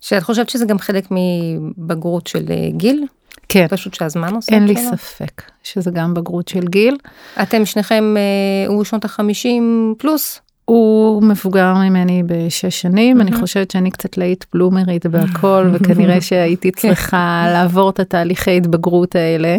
שאת 0.00 0.22
חושבת 0.22 0.48
שזה 0.48 0.66
גם 0.66 0.78
חלק 0.78 1.08
מבגרות 1.10 2.26
של 2.26 2.44
אה, 2.50 2.68
גיל? 2.70 3.06
כן. 3.48 3.66
פשוט 3.68 3.94
שהזמן 3.94 4.34
עושה 4.34 4.54
אין 4.54 4.66
לי 4.66 4.76
שלו? 4.76 4.96
ספק 4.96 5.42
שזה 5.62 5.90
גם 5.90 6.14
בגרות 6.14 6.48
של 6.48 6.68
גיל. 6.68 6.96
אתם 7.42 7.64
שניכם, 7.64 8.14
אה, 8.16 8.68
הוא 8.68 8.84
שנות 8.84 9.04
החמישים 9.04 9.94
פלוס? 9.98 10.40
הוא 10.68 11.22
מבוגר 11.22 11.74
ממני 11.74 12.22
בשש 12.26 12.80
שנים, 12.80 13.20
אני 13.20 13.32
חושבת 13.32 13.70
שאני 13.70 13.90
קצת 13.90 14.16
להיט 14.18 14.44
בלומרית 14.52 15.06
בהכל, 15.06 15.68
וכנראה 15.72 16.20
שהייתי 16.20 16.72
כן. 16.72 16.80
צריכה 16.80 17.44
לעבור 17.52 17.90
את 17.90 18.00
התהליכי 18.00 18.56
התבגרות 18.56 19.14
האלה. 19.14 19.56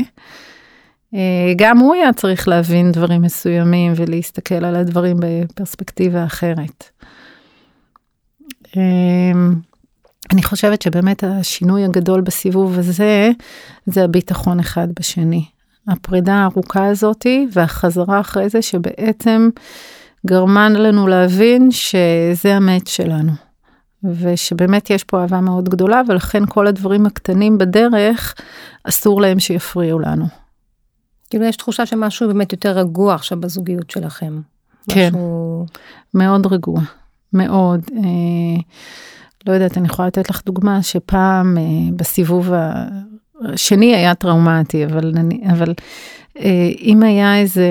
אה, 1.13 1.53
גם 1.55 1.77
הוא 1.77 1.93
היה 1.93 2.13
צריך 2.13 2.47
להבין 2.47 2.91
דברים 2.91 3.21
מסוימים 3.21 3.93
ולהסתכל 3.95 4.65
על 4.65 4.75
הדברים 4.75 5.17
בפרספקטיבה 5.19 6.23
אחרת. 6.23 6.83
אמ, 8.77 9.53
אני 10.33 10.43
חושבת 10.43 10.81
שבאמת 10.81 11.23
השינוי 11.23 11.83
הגדול 11.85 12.21
בסיבוב 12.21 12.79
הזה, 12.79 13.29
זה 13.85 14.03
הביטחון 14.03 14.59
אחד 14.59 14.87
בשני. 14.99 15.45
הפרידה 15.87 16.33
הארוכה 16.33 16.87
הזאתי 16.87 17.47
והחזרה 17.53 18.19
אחרי 18.19 18.49
זה 18.49 18.61
שבעצם 18.61 19.49
גרמה 20.27 20.69
לנו 20.69 21.07
להבין 21.07 21.71
שזה 21.71 22.55
המת 22.55 22.88
שלנו. 22.88 23.31
ושבאמת 24.03 24.89
יש 24.89 25.03
פה 25.03 25.21
אהבה 25.21 25.41
מאוד 25.41 25.69
גדולה 25.69 26.01
ולכן 26.07 26.43
כל 26.49 26.67
הדברים 26.67 27.05
הקטנים 27.05 27.57
בדרך 27.57 28.35
אסור 28.83 29.21
להם 29.21 29.39
שיפריעו 29.39 29.99
לנו. 29.99 30.25
כאילו 31.29 31.45
יש 31.45 31.57
תחושה 31.57 31.85
שמשהו 31.85 32.27
באמת 32.27 32.51
יותר 32.51 32.71
רגוע 32.71 33.15
עכשיו 33.15 33.39
בזוגיות 33.39 33.89
שלכם. 33.89 34.41
כן, 34.89 35.07
משהו... 35.07 35.65
מאוד 36.13 36.45
רגוע, 36.45 36.81
מאוד. 37.33 37.81
אה, 37.97 38.61
לא 39.47 39.53
יודעת, 39.53 39.77
אני 39.77 39.88
יכולה 39.88 40.07
לתת 40.07 40.29
לך 40.29 40.41
דוגמה 40.45 40.83
שפעם 40.83 41.57
אה, 41.57 41.63
בסיבוב 41.95 42.51
השני 43.41 43.95
היה 43.95 44.15
טראומטי, 44.15 44.85
אבל, 44.85 45.13
אבל 45.51 45.69
אה, 45.69 45.73
אם 46.81 47.03
היה 47.03 47.39
איזה 47.39 47.69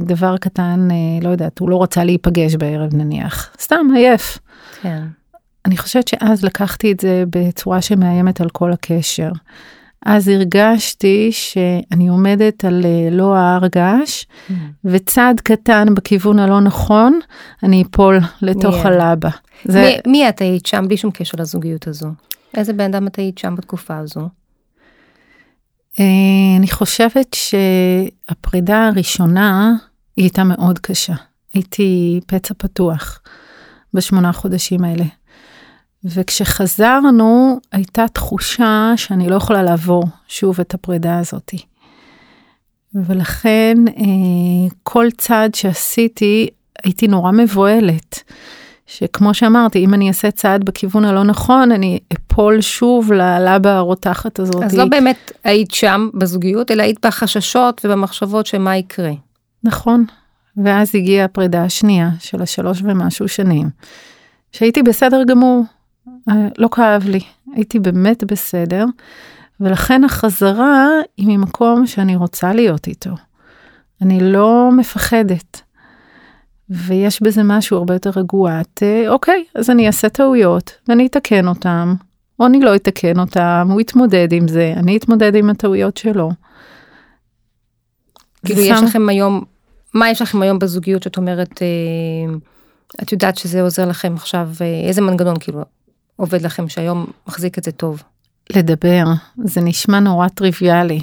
דבר 0.00 0.36
קטן, 0.36 0.88
אה, 0.90 0.96
לא 1.22 1.28
יודעת, 1.28 1.58
הוא 1.58 1.70
לא 1.70 1.82
רצה 1.82 2.04
להיפגש 2.04 2.54
בערב 2.54 2.94
נניח, 2.94 3.50
סתם 3.60 3.86
עייף. 3.94 4.38
כן. 4.82 5.02
אני 5.66 5.76
חושבת 5.76 6.08
שאז 6.08 6.44
לקחתי 6.44 6.92
את 6.92 7.00
זה 7.00 7.24
בצורה 7.30 7.82
שמאיימת 7.82 8.40
על 8.40 8.48
כל 8.48 8.72
הקשר. 8.72 9.30
אז 10.06 10.28
הרגשתי 10.28 11.28
שאני 11.32 12.08
עומדת 12.08 12.64
על 12.64 12.84
אה, 12.84 13.08
לא 13.10 13.34
ההר 13.36 13.66
געש, 13.66 14.24
mm. 14.24 14.52
וצעד 14.84 15.40
קטן 15.40 15.94
בכיוון 15.94 16.38
הלא 16.38 16.60
נכון, 16.60 17.20
אני 17.62 17.82
אפול 17.82 18.18
לתוך 18.42 18.74
yeah. 18.74 18.88
הלבה. 18.88 19.30
זה... 19.64 19.80
מי, 20.06 20.12
מי 20.12 20.28
את 20.28 20.40
היית 20.40 20.66
שם 20.66 20.84
בלי 20.88 20.96
שום 20.96 21.10
קשר 21.10 21.38
לזוגיות 21.38 21.86
הזו? 21.86 22.08
איזה 22.54 22.72
בן 22.72 22.94
אדם 22.94 23.06
את 23.06 23.16
היית 23.16 23.38
שם 23.38 23.54
בתקופה 23.54 23.96
הזו? 23.96 24.28
אה, 26.00 26.04
אני 26.58 26.70
חושבת 26.70 27.36
שהפרידה 27.36 28.86
הראשונה 28.86 29.74
היא 30.16 30.24
הייתה 30.24 30.44
מאוד 30.44 30.78
קשה. 30.78 31.14
הייתי 31.54 32.20
פצע 32.26 32.54
פתוח 32.58 33.20
בשמונה 33.94 34.32
חודשים 34.32 34.84
האלה. 34.84 35.04
וכשחזרנו 36.04 37.60
הייתה 37.72 38.08
תחושה 38.12 38.92
שאני 38.96 39.28
לא 39.28 39.36
יכולה 39.36 39.62
לעבור 39.62 40.04
שוב 40.28 40.60
את 40.60 40.74
הפרידה 40.74 41.18
הזאתי. 41.18 41.64
ולכן 42.94 43.76
אה, 43.88 44.74
כל 44.82 45.06
צעד 45.18 45.54
שעשיתי 45.54 46.48
הייתי 46.84 47.08
נורא 47.08 47.32
מבוהלת. 47.32 48.22
שכמו 48.88 49.34
שאמרתי, 49.34 49.84
אם 49.84 49.94
אני 49.94 50.08
אעשה 50.08 50.30
צעד 50.30 50.64
בכיוון 50.64 51.04
הלא 51.04 51.24
נכון, 51.24 51.72
אני 51.72 51.98
אפול 52.12 52.60
שוב 52.60 53.12
ללבה 53.12 53.76
הרותחת 53.76 54.38
הזאת. 54.38 54.62
אז 54.62 54.76
לא 54.76 54.84
באמת 54.84 55.32
היית 55.44 55.70
שם 55.70 56.08
בזוגיות, 56.14 56.70
אלא 56.70 56.82
היית 56.82 57.06
בחששות 57.06 57.80
ובמחשבות 57.84 58.46
שמה 58.46 58.76
יקרה. 58.76 59.12
נכון. 59.64 60.04
ואז 60.64 60.94
הגיעה 60.94 61.24
הפרידה 61.24 61.64
השנייה 61.64 62.10
של 62.18 62.42
השלוש 62.42 62.80
ומשהו 62.84 63.28
שנים, 63.28 63.70
שהייתי 64.52 64.82
בסדר 64.82 65.22
גמור, 65.24 65.64
אה, 66.28 66.34
לא 66.58 66.68
כאב 66.72 67.08
לי, 67.08 67.20
הייתי 67.54 67.78
באמת 67.78 68.24
בסדר, 68.24 68.84
ולכן 69.60 70.04
החזרה 70.04 70.86
היא 71.16 71.26
ממקום 71.28 71.86
שאני 71.86 72.16
רוצה 72.16 72.52
להיות 72.52 72.86
איתו. 72.86 73.10
אני 74.02 74.32
לא 74.32 74.70
מפחדת. 74.76 75.62
ויש 76.70 77.22
בזה 77.22 77.42
משהו 77.42 77.76
הרבה 77.76 77.94
יותר 77.94 78.10
רגוע. 78.16 78.60
את, 78.60 78.82
אה, 78.82 79.08
אוקיי, 79.08 79.44
אז 79.54 79.70
אני 79.70 79.86
אעשה 79.86 80.08
טעויות 80.08 80.72
ואני 80.88 81.06
אתקן 81.06 81.48
אותם, 81.48 81.94
או 82.40 82.46
אני 82.46 82.60
לא 82.60 82.76
אתקן 82.76 83.18
אותם, 83.18 83.68
הוא 83.70 83.80
יתמודד 83.80 84.32
עם 84.32 84.48
זה, 84.48 84.74
אני 84.76 84.96
אתמודד 84.96 85.34
עם 85.34 85.50
הטעויות 85.50 85.96
שלו. 85.96 86.30
כאילו 88.46 88.60
יש 88.60 88.78
שם... 88.78 88.84
לכם 88.84 89.08
היום, 89.08 89.44
מה 89.94 90.10
יש 90.10 90.22
לכם 90.22 90.42
היום 90.42 90.58
בזוגיות 90.58 91.02
שאת 91.02 91.16
אומרת, 91.16 91.62
אה, 91.62 92.34
את 93.02 93.12
יודעת 93.12 93.38
שזה 93.38 93.62
עוזר 93.62 93.88
לכם 93.88 94.14
עכשיו, 94.14 94.48
אה, 94.60 94.88
איזה 94.88 95.00
מנגנון 95.00 95.36
כאילו 95.40 95.64
עובד 96.16 96.42
לכם 96.42 96.68
שהיום 96.68 97.06
מחזיק 97.28 97.58
את 97.58 97.64
זה 97.64 97.72
טוב? 97.72 98.02
לדבר, 98.50 99.04
זה 99.44 99.60
נשמע 99.60 100.00
נורא 100.00 100.28
טריוויאלי, 100.28 101.00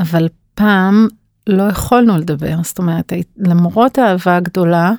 אבל 0.00 0.28
פעם 0.54 1.08
לא 1.48 1.62
יכולנו 1.62 2.18
לדבר, 2.18 2.56
זאת 2.62 2.78
אומרת, 2.78 3.12
למרות 3.36 3.98
האהבה 3.98 4.36
הגדולה, 4.36 4.92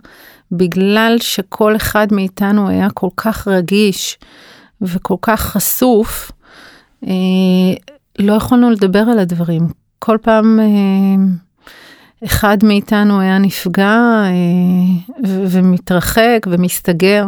בגלל 0.52 1.16
שכל 1.20 1.76
אחד 1.76 2.08
מאיתנו 2.12 2.70
היה 2.70 2.90
כל 2.90 3.10
כך 3.18 3.48
רגיש 3.48 4.18
וכל 4.82 5.16
כך 5.22 5.42
חשוף, 5.42 6.32
אה, 7.08 7.12
לא 8.20 8.34
יכולנו 8.34 8.70
לדבר 8.70 9.00
על 9.00 9.20
הדברים. 9.20 9.68
כל 10.00 10.18
פעם 10.22 10.60
אה, 10.60 11.24
אחד 12.26 12.58
מאיתנו 12.64 13.20
היה 13.20 13.38
נפגע 13.38 14.24
אה, 14.26 15.16
ומתרחק 15.24 16.48
ומסתגר. 16.48 17.26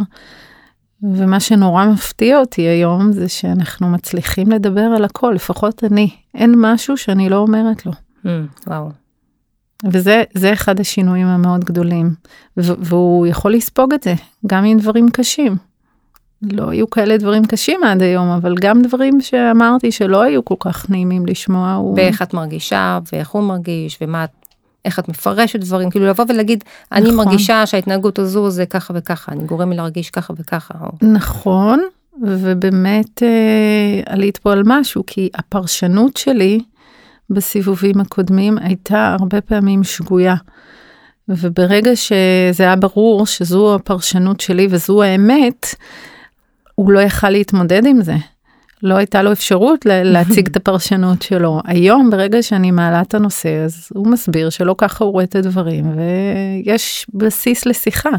ומה 1.04 1.40
שנורא 1.40 1.86
מפתיע 1.86 2.40
אותי 2.40 2.62
היום 2.62 3.12
זה 3.12 3.30
שאנחנו 3.30 3.90
מצליחים 3.90 4.52
לדבר 4.52 4.82
על 4.82 5.06
הכל, 5.06 5.32
לפחות 5.36 5.84
אני. 5.84 6.10
אין 6.36 6.54
משהו 6.58 6.98
שאני 6.98 7.30
לא 7.30 7.36
אומרת 7.36 7.86
לו. 7.86 7.92
Mm, 8.26 8.28
וואו. 8.68 8.90
וזה 9.84 10.54
אחד 10.54 10.80
השינויים 10.80 11.28
המאוד 11.28 11.66
גדולים, 11.66 12.10
והוא 12.58 13.28
יכול 13.28 13.54
לספוג 13.54 13.94
את 13.94 14.04
זה, 14.04 14.14
גם 14.48 14.66
עם 14.66 14.80
דברים 14.80 15.10
קשים. 15.10 15.56
לא 16.42 16.70
היו 16.70 16.90
כאלה 16.90 17.18
דברים 17.18 17.46
קשים 17.46 17.84
עד 17.84 18.02
היום, 18.02 18.30
אבל 18.30 18.56
גם 18.62 18.82
דברים 18.82 19.22
שאמרתי 19.22 19.92
שלא 19.92 20.22
היו 20.22 20.46
כל 20.46 20.56
כך 20.60 20.90
נעימים 20.90 21.26
לשמוע. 21.26 21.74
הוא... 21.74 21.96
ואיך 21.96 22.22
את 22.22 22.34
מרגישה, 22.34 23.00
ואיך 23.14 23.30
הוא 23.30 23.44
מרגיש, 23.44 23.98
ומה, 24.02 24.26
איך 24.86 25.00
את 25.00 25.10
מפרשת 25.10 25.60
דברים, 25.60 25.90
כאילו 25.90 26.08
לבוא 26.08 26.26
ולהגיד, 26.30 26.64
אני 26.92 27.12
נכון. 27.12 27.16
מרגישה 27.16 27.66
שההתנהגות 27.66 28.20
הזו 28.20 28.50
זה 28.50 28.66
ככה 28.66 28.94
וככה, 28.98 29.32
אני 29.32 29.44
גורם 29.44 29.70
לי 29.70 29.78
להרגיש 29.78 30.10
ככה 30.10 30.34
וככה. 30.38 30.74
או... 30.82 31.08
נכון, 31.08 31.80
ובאמת 32.22 33.24
אה, 33.24 34.02
עלית 34.06 34.38
פה 34.38 34.52
על 34.52 34.62
משהו, 34.66 35.04
כי 35.08 35.30
הפרשנות 35.36 36.18
שלי, 36.18 36.60
בסיבובים 37.32 38.02
הקודמים 38.02 38.58
הייתה 38.58 39.16
הרבה 39.20 39.42
פעמים 39.42 39.84
שגויה. 39.84 40.36
וברגע 41.28 41.96
שזה 41.96 42.64
היה 42.64 42.76
ברור 42.76 43.26
שזו 43.26 43.76
הפרשנות 43.76 44.40
שלי 44.40 44.68
וזו 44.70 45.04
האמת, 45.04 45.76
הוא 46.76 46.92
לא 46.92 47.00
יכל 47.00 47.30
להתמודד 47.30 47.86
עם 47.86 48.02
זה. 48.02 48.16
לא 48.84 48.96
הייתה 48.96 49.24
לו 49.24 49.32
אפשרות 49.32 49.86
להציג 50.14 50.48
את 50.48 50.56
הפרשנות 50.56 51.22
שלו. 51.22 51.62
היום, 51.66 52.10
ברגע 52.10 52.44
שאני 52.44 52.72
מעלה 52.72 53.02
את 53.02 53.14
הנושא, 53.14 53.64
אז 53.66 53.88
הוא 53.94 54.08
מסביר 54.08 54.50
שלא 54.50 54.76
ככה 54.78 55.04
הוא 55.04 55.14
רואה 55.14 55.24
את 55.24 55.36
הדברים, 55.36 55.98
ויש 55.98 57.06
בסיס 57.14 57.66
לשיחה. 57.66 58.10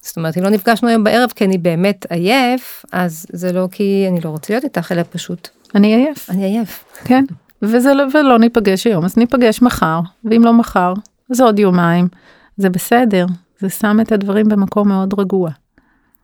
זאת 0.00 0.16
אומרת, 0.16 0.38
אם 0.38 0.42
לא 0.42 0.50
נפגשנו 0.50 0.88
היום 0.88 1.04
בערב 1.04 1.30
כי 1.36 1.44
אני 1.44 1.58
באמת 1.58 2.06
עייף, 2.10 2.84
אז 2.92 3.26
זה 3.32 3.52
לא 3.52 3.68
כי 3.72 4.06
אני 4.10 4.20
לא 4.24 4.30
רוצה 4.30 4.52
להיות 4.52 4.64
איתך, 4.64 4.92
אלא 4.92 5.02
פשוט 5.10 5.48
אני 5.76 5.94
עייף. 5.94 6.30
אני 6.30 6.44
עייף. 6.44 6.84
כן, 7.04 7.24
וזה 7.62 7.94
לא, 7.94 8.04
ולא 8.14 8.38
ניפגש 8.38 8.86
היום, 8.86 9.04
אז 9.04 9.16
ניפגש 9.16 9.62
מחר, 9.62 10.00
ואם 10.24 10.44
לא 10.44 10.52
מחר, 10.52 10.92
אז 11.30 11.40
עוד 11.40 11.58
יומיים. 11.58 12.08
זה 12.56 12.70
בסדר, 12.70 13.26
זה 13.58 13.68
שם 13.68 13.98
את 14.00 14.12
הדברים 14.12 14.48
במקום 14.48 14.88
מאוד 14.88 15.14
רגוע. 15.20 15.50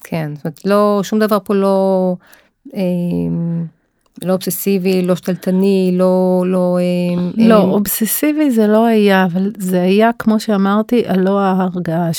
כן, 0.04 0.30
זאת 0.34 0.44
אומרת, 0.44 0.60
לא, 0.64 1.00
שום 1.02 1.18
דבר 1.18 1.38
פה 1.44 1.54
לא, 1.54 2.16
אה, 2.74 2.80
לא 4.24 4.32
אובססיבי, 4.32 5.02
לא 5.02 5.16
שתלטני, 5.16 5.90
לא, 5.98 6.44
לא... 6.46 6.78
אה, 6.80 7.22
לא, 7.36 7.54
אה... 7.54 7.60
אובססיבי 7.60 8.50
זה 8.50 8.66
לא 8.66 8.86
היה, 8.86 9.24
אבל 9.24 9.52
זה 9.58 9.82
היה, 9.82 10.10
כמו 10.18 10.40
שאמרתי, 10.40 11.02
הלא 11.06 11.40
ההרגעה. 11.40 12.10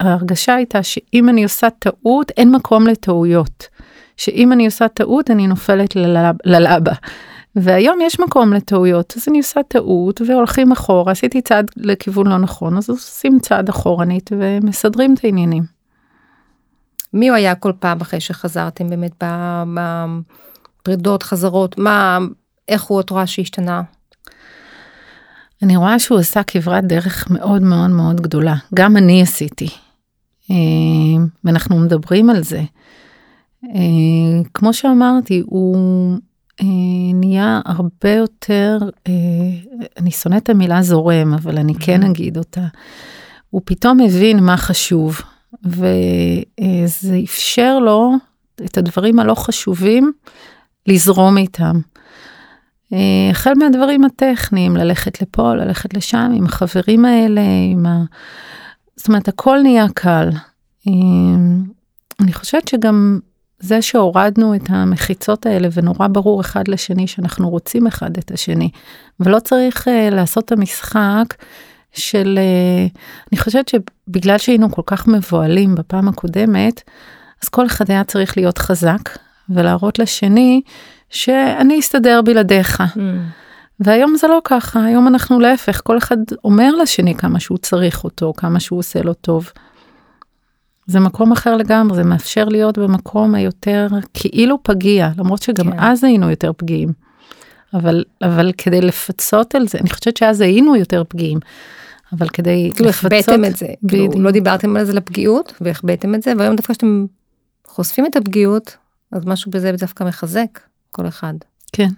ההרגשה 0.00 0.54
הייתה 0.54 0.82
שאם 0.82 1.28
אני 1.28 1.44
עושה 1.44 1.70
טעות, 1.70 2.30
אין 2.30 2.50
מקום 2.50 2.86
לטעויות. 2.86 3.66
שאם 4.16 4.52
אני 4.52 4.66
עושה 4.66 4.88
טעות, 4.88 5.30
אני 5.30 5.46
נופלת 5.46 5.96
ללב, 5.96 6.36
ללבה. 6.44 6.92
והיום 7.56 7.98
יש 8.02 8.20
מקום 8.20 8.52
לטעויות, 8.52 9.14
אז 9.16 9.24
אני 9.28 9.38
עושה 9.38 9.60
טעות 9.68 10.20
והולכים 10.26 10.72
אחורה, 10.72 11.12
עשיתי 11.12 11.40
צעד 11.40 11.66
לכיוון 11.76 12.26
לא 12.26 12.38
נכון, 12.38 12.76
אז 12.76 12.90
עושים 12.90 13.38
צעד 13.38 13.68
אחורנית 13.68 14.30
ומסדרים 14.32 15.14
את 15.14 15.24
העניינים. 15.24 15.62
מי 17.12 17.28
הוא 17.28 17.36
היה 17.36 17.54
כל 17.54 17.72
פעם 17.78 18.00
אחרי 18.00 18.20
שחזרתם 18.20 18.90
באמת 18.90 19.24
בפרידות, 20.82 21.22
חזרות, 21.22 21.78
מה, 21.78 22.18
איך 22.68 22.82
הוא 22.82 23.00
את 23.00 23.10
רואה 23.10 23.26
שהשתנה? 23.26 23.82
אני 25.62 25.76
רואה 25.76 25.98
שהוא 25.98 26.18
עשה 26.18 26.42
כברת 26.42 26.84
דרך 26.84 27.30
מאוד 27.30 27.62
מאוד 27.62 27.90
מאוד 27.90 28.20
גדולה, 28.20 28.54
גם 28.74 28.96
אני 28.96 29.22
עשיתי. 29.22 29.68
אה, 30.50 30.56
ואנחנו 31.44 31.78
מדברים 31.78 32.30
על 32.30 32.42
זה. 32.42 32.62
אה, 33.74 34.42
כמו 34.54 34.72
שאמרתי, 34.72 35.42
הוא 35.46 35.76
אה, 36.60 36.66
נהיה 37.14 37.60
הרבה 37.64 38.12
יותר, 38.12 38.78
אני 39.96 40.10
שונאת 40.10 40.42
את 40.42 40.50
המילה 40.50 40.82
זורם, 40.82 41.34
אבל 41.34 41.58
אני 41.58 41.74
כן 41.74 42.02
mm-hmm. 42.02 42.06
אגיד 42.06 42.38
אותה. 42.38 42.66
הוא 43.50 43.62
פתאום 43.64 44.00
הבין 44.00 44.44
מה 44.44 44.56
חשוב, 44.56 45.20
וזה 45.64 47.18
אפשר 47.24 47.78
לו 47.78 48.12
את 48.64 48.78
הדברים 48.78 49.18
הלא 49.18 49.34
חשובים 49.34 50.12
לזרום 50.86 51.38
איתם. 51.38 51.80
אה, 52.92 53.30
החל 53.30 53.52
מהדברים 53.56 54.04
הטכניים, 54.04 54.76
ללכת 54.76 55.22
לפה, 55.22 55.54
ללכת 55.54 55.94
לשם, 55.94 56.32
עם 56.34 56.44
החברים 56.44 57.04
האלה, 57.04 57.40
עם 57.72 57.86
ה... 57.86 58.04
זאת 58.96 59.08
אומרת, 59.08 59.28
הכל 59.28 59.58
נהיה 59.62 59.86
קל. 59.94 60.28
אה, 60.88 60.92
אני 62.20 62.32
חושבת 62.32 62.68
שגם 62.68 63.20
זה 63.66 63.82
שהורדנו 63.82 64.54
את 64.54 64.62
המחיצות 64.68 65.46
האלה 65.46 65.68
ונורא 65.72 66.08
ברור 66.08 66.40
אחד 66.40 66.68
לשני 66.68 67.06
שאנחנו 67.06 67.48
רוצים 67.48 67.86
אחד 67.86 68.18
את 68.18 68.30
השני, 68.30 68.70
ולא 69.20 69.38
צריך 69.38 69.88
uh, 69.88 70.14
לעשות 70.14 70.44
את 70.44 70.52
המשחק 70.52 71.34
של, 71.92 72.38
uh, 72.38 72.98
אני 73.32 73.40
חושבת 73.40 73.68
שבגלל 73.68 74.38
שהיינו 74.38 74.70
כל 74.70 74.82
כך 74.86 75.08
מבוהלים 75.08 75.74
בפעם 75.74 76.08
הקודמת, 76.08 76.82
אז 77.42 77.48
כל 77.48 77.66
אחד 77.66 77.90
היה 77.90 78.04
צריך 78.04 78.36
להיות 78.36 78.58
חזק 78.58 79.00
ולהראות 79.48 79.98
לשני 79.98 80.60
שאני 81.10 81.80
אסתדר 81.80 82.20
בלעדיך. 82.24 82.80
Mm. 82.80 82.98
והיום 83.80 84.16
זה 84.16 84.26
לא 84.28 84.40
ככה, 84.44 84.84
היום 84.84 85.08
אנחנו 85.08 85.40
להפך, 85.40 85.80
כל 85.84 85.98
אחד 85.98 86.16
אומר 86.44 86.74
לשני 86.76 87.14
כמה 87.14 87.40
שהוא 87.40 87.58
צריך 87.58 88.04
אותו, 88.04 88.32
כמה 88.36 88.60
שהוא 88.60 88.78
עושה 88.78 89.02
לו 89.02 89.14
טוב. 89.14 89.50
זה 90.86 91.00
מקום 91.00 91.32
אחר 91.32 91.56
לגמרי, 91.56 91.96
זה 91.96 92.04
מאפשר 92.04 92.44
להיות 92.44 92.78
במקום 92.78 93.34
היותר 93.34 93.88
כאילו 94.14 94.62
פגיע, 94.62 95.10
למרות 95.18 95.42
שגם 95.42 95.72
כן. 95.72 95.78
אז 95.78 96.04
היינו 96.04 96.30
יותר 96.30 96.52
פגיעים. 96.56 96.92
אבל, 97.74 98.04
אבל 98.22 98.52
כדי 98.58 98.80
לפצות 98.80 99.54
על 99.54 99.68
זה, 99.68 99.78
אני 99.78 99.90
חושבת 99.90 100.16
שאז 100.16 100.40
היינו 100.40 100.76
יותר 100.76 101.02
פגיעים. 101.08 101.38
אבל 102.12 102.28
כדי 102.28 102.70
כאילו 102.74 102.88
לפצות... 102.88 103.12
החבאתם 103.12 103.44
את 103.44 103.56
זה, 103.56 103.66
כאילו 103.88 104.08
לא 104.16 104.30
דיברתם 104.30 104.76
על 104.76 104.84
זה 104.84 104.92
לפגיעות 104.92 105.52
והחבאתם 105.60 106.14
את 106.14 106.22
זה, 106.22 106.32
והיום 106.38 106.56
דווקא 106.56 106.72
כשאתם 106.72 107.06
חושפים 107.66 108.06
את 108.06 108.16
הפגיעות, 108.16 108.76
אז 109.12 109.26
משהו 109.26 109.50
בזה 109.50 109.72
דווקא 109.72 110.04
מחזק. 110.04 110.60
כל 110.90 111.08
אחד. 111.08 111.34
כן. 111.72 111.88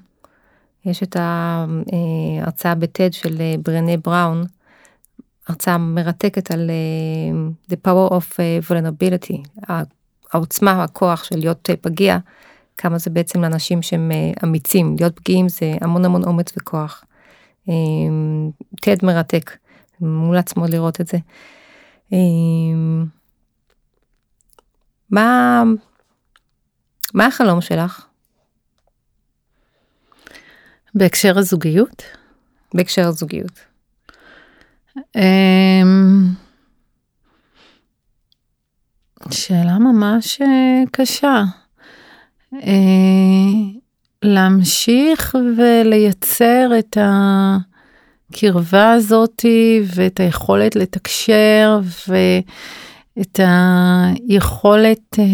יש 0.84 1.02
את 1.02 1.16
ההרצאה 1.20 2.74
בטד 2.74 3.12
של 3.12 3.40
אה, 3.40 3.54
ברנה 3.64 3.96
בראון, 3.96 4.44
הרצאה 5.48 5.78
מרתקת 5.78 6.50
על 6.50 6.70
uh, 6.70 7.72
the 7.72 7.76
power 7.86 8.10
of 8.10 8.32
uh, 8.32 8.70
vulnerability, 8.70 9.62
העוצמה, 10.32 10.84
הכוח 10.84 11.24
של 11.24 11.38
להיות 11.38 11.70
פגיע, 11.80 12.18
כמה 12.76 12.98
זה 12.98 13.10
בעצם 13.10 13.42
לאנשים 13.42 13.82
שהם 13.82 14.10
uh, 14.10 14.44
אמיצים, 14.44 14.96
להיות 14.98 15.18
פגיעים 15.18 15.48
זה 15.48 15.74
המון 15.80 16.04
המון 16.04 16.24
אומץ 16.24 16.52
וכוח. 16.58 17.04
טד 18.82 18.98
uh, 19.02 19.06
מרתק, 19.06 19.56
מומלץ 20.00 20.56
מאוד 20.56 20.70
לראות 20.70 21.00
את 21.00 21.06
זה. 21.06 21.18
Uh, 22.10 22.14
מה, 25.10 25.62
מה 27.14 27.26
החלום 27.26 27.60
שלך? 27.60 28.06
בהקשר 30.94 31.38
הזוגיות? 31.38 32.02
בהקשר 32.74 33.06
הזוגיות. 33.08 33.67
אמ, 35.16 36.28
שאלה 39.30 39.78
ממש 39.78 40.40
אה, 40.40 40.82
קשה. 40.92 41.44
אה, 42.54 42.60
להמשיך 44.22 45.36
ולייצר 45.56 46.70
את 46.78 46.96
הקרבה 48.30 48.92
הזאתי 48.92 49.82
ואת 49.94 50.20
היכולת 50.20 50.76
לתקשר 50.76 51.80
ואת 52.08 53.40
היכולת 54.28 55.18
אה, 55.18 55.24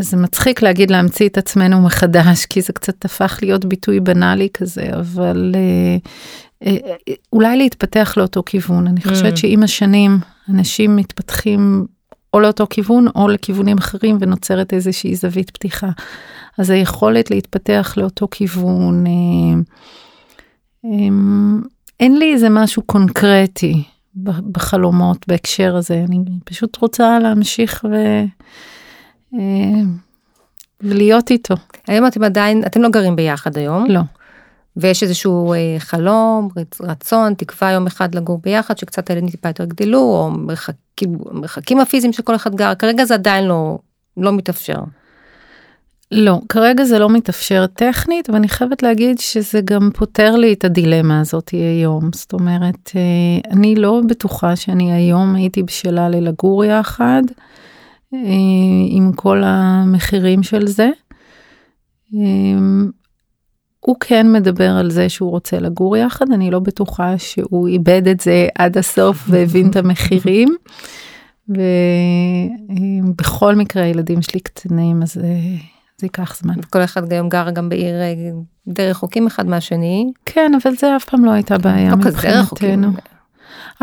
זה 0.00 0.16
מצחיק 0.16 0.62
להגיד 0.62 0.90
להמציא 0.90 1.28
את 1.28 1.38
עצמנו 1.38 1.80
מחדש, 1.80 2.46
כי 2.46 2.62
זה 2.62 2.72
קצת 2.72 3.04
הפך 3.04 3.38
להיות 3.42 3.64
ביטוי 3.64 4.00
בנאלי 4.00 4.48
כזה, 4.54 4.90
אבל 4.92 5.54
אולי 7.32 7.56
להתפתח 7.56 8.14
לאותו 8.16 8.42
כיוון. 8.46 8.86
אני 8.86 9.00
חושבת 9.02 9.32
mm. 9.32 9.36
שעם 9.36 9.62
השנים 9.62 10.18
אנשים 10.48 10.96
מתפתחים 10.96 11.86
או 12.34 12.40
לאותו 12.40 12.66
כיוון 12.70 13.06
או 13.14 13.28
לכיוונים 13.28 13.78
אחרים 13.78 14.18
ונוצרת 14.20 14.72
איזושהי 14.72 15.14
זווית 15.14 15.50
פתיחה. 15.50 15.90
אז 16.58 16.70
היכולת 16.70 17.30
להתפתח 17.30 17.94
לאותו 17.96 18.28
כיוון, 18.30 19.04
אה, 19.06 19.60
אין 22.00 22.18
לי 22.18 22.32
איזה 22.32 22.48
משהו 22.50 22.82
קונקרטי 22.82 23.82
בחלומות 24.52 25.28
בהקשר 25.28 25.76
הזה, 25.76 26.04
אני 26.08 26.18
פשוט 26.44 26.76
רוצה 26.76 27.18
להמשיך 27.18 27.84
ו... 27.90 27.94
אה, 29.34 29.82
ולהיות 30.80 31.30
איתו. 31.30 31.54
היום 31.86 32.06
אתם 32.06 32.22
עדיין, 32.22 32.62
אתם 32.66 32.82
לא 32.82 32.88
גרים 32.88 33.16
ביחד 33.16 33.56
היום. 33.58 33.86
לא. 33.88 34.00
ויש 34.76 35.02
איזשהו 35.02 35.52
אה, 35.52 35.76
חלום, 35.78 36.48
רצון, 36.80 37.34
תקווה 37.34 37.70
יום 37.70 37.86
אחד 37.86 38.14
לגור 38.14 38.40
ביחד, 38.42 38.78
שקצת 38.78 39.10
הילדים 39.10 39.30
טיפה 39.30 39.48
יותר 39.48 39.64
גדלו, 39.64 39.98
או 39.98 40.30
מרחקים, 40.30 41.18
מרחקים 41.32 41.80
הפיזיים 41.80 42.12
שכל 42.12 42.34
אחד 42.34 42.54
גר, 42.54 42.74
כרגע 42.74 43.04
זה 43.04 43.14
עדיין 43.14 43.44
לא, 43.44 43.78
לא 44.16 44.32
מתאפשר. 44.32 44.78
לא, 46.10 46.40
כרגע 46.48 46.84
זה 46.84 46.98
לא 46.98 47.10
מתאפשר 47.10 47.66
טכנית, 47.66 48.30
ואני 48.30 48.48
חייבת 48.48 48.82
להגיד 48.82 49.18
שזה 49.18 49.60
גם 49.64 49.90
פותר 49.94 50.36
לי 50.36 50.52
את 50.52 50.64
הדילמה 50.64 51.20
הזאת 51.20 51.48
היום. 51.48 52.10
זאת 52.14 52.32
אומרת, 52.32 52.90
אה, 52.96 53.50
אני 53.50 53.74
לא 53.74 54.00
בטוחה 54.08 54.56
שאני 54.56 54.92
היום 54.92 55.34
הייתי 55.34 55.62
בשלה 55.62 56.08
ללגור 56.08 56.64
יחד. 56.64 57.22
אה, 58.14 58.18
עם 58.88 59.12
כל 59.12 59.42
המחירים 59.44 60.42
של 60.42 60.66
זה. 60.66 60.90
אה, 63.82 63.86
הוא 63.86 63.96
כן 64.00 64.32
מדבר 64.32 64.70
על 64.70 64.90
זה 64.90 65.08
שהוא 65.08 65.30
רוצה 65.30 65.58
לגור 65.58 65.96
יחד, 65.96 66.32
אני 66.32 66.50
לא 66.50 66.58
בטוחה 66.58 67.18
שהוא 67.18 67.68
איבד 67.68 68.08
את 68.08 68.20
זה 68.20 68.48
עד 68.58 68.78
הסוף 68.78 69.24
והבין 69.30 69.70
את 69.70 69.76
המחירים. 69.76 70.48
ובכל 73.08 73.54
מקרה 73.54 73.82
הילדים 73.82 74.22
שלי 74.22 74.40
קטנים 74.40 75.02
אז 75.02 75.18
אה, 75.18 75.22
זה 75.98 76.06
ייקח 76.06 76.36
זמן. 76.42 76.54
כל 76.70 76.84
אחד 76.84 77.12
היום 77.12 77.28
גר 77.28 77.50
גם 77.50 77.68
בעיר 77.68 77.94
די 78.66 78.90
רחוקים 78.90 79.26
אחד 79.26 79.46
מהשני. 79.46 80.12
כן 80.26 80.52
אבל 80.62 80.74
זה 80.74 80.96
אף 80.96 81.04
פעם 81.04 81.24
לא 81.24 81.30
הייתה 81.30 81.58
בעיה 81.58 81.90
לא 81.90 81.96
מבחינתנו. 81.96 82.88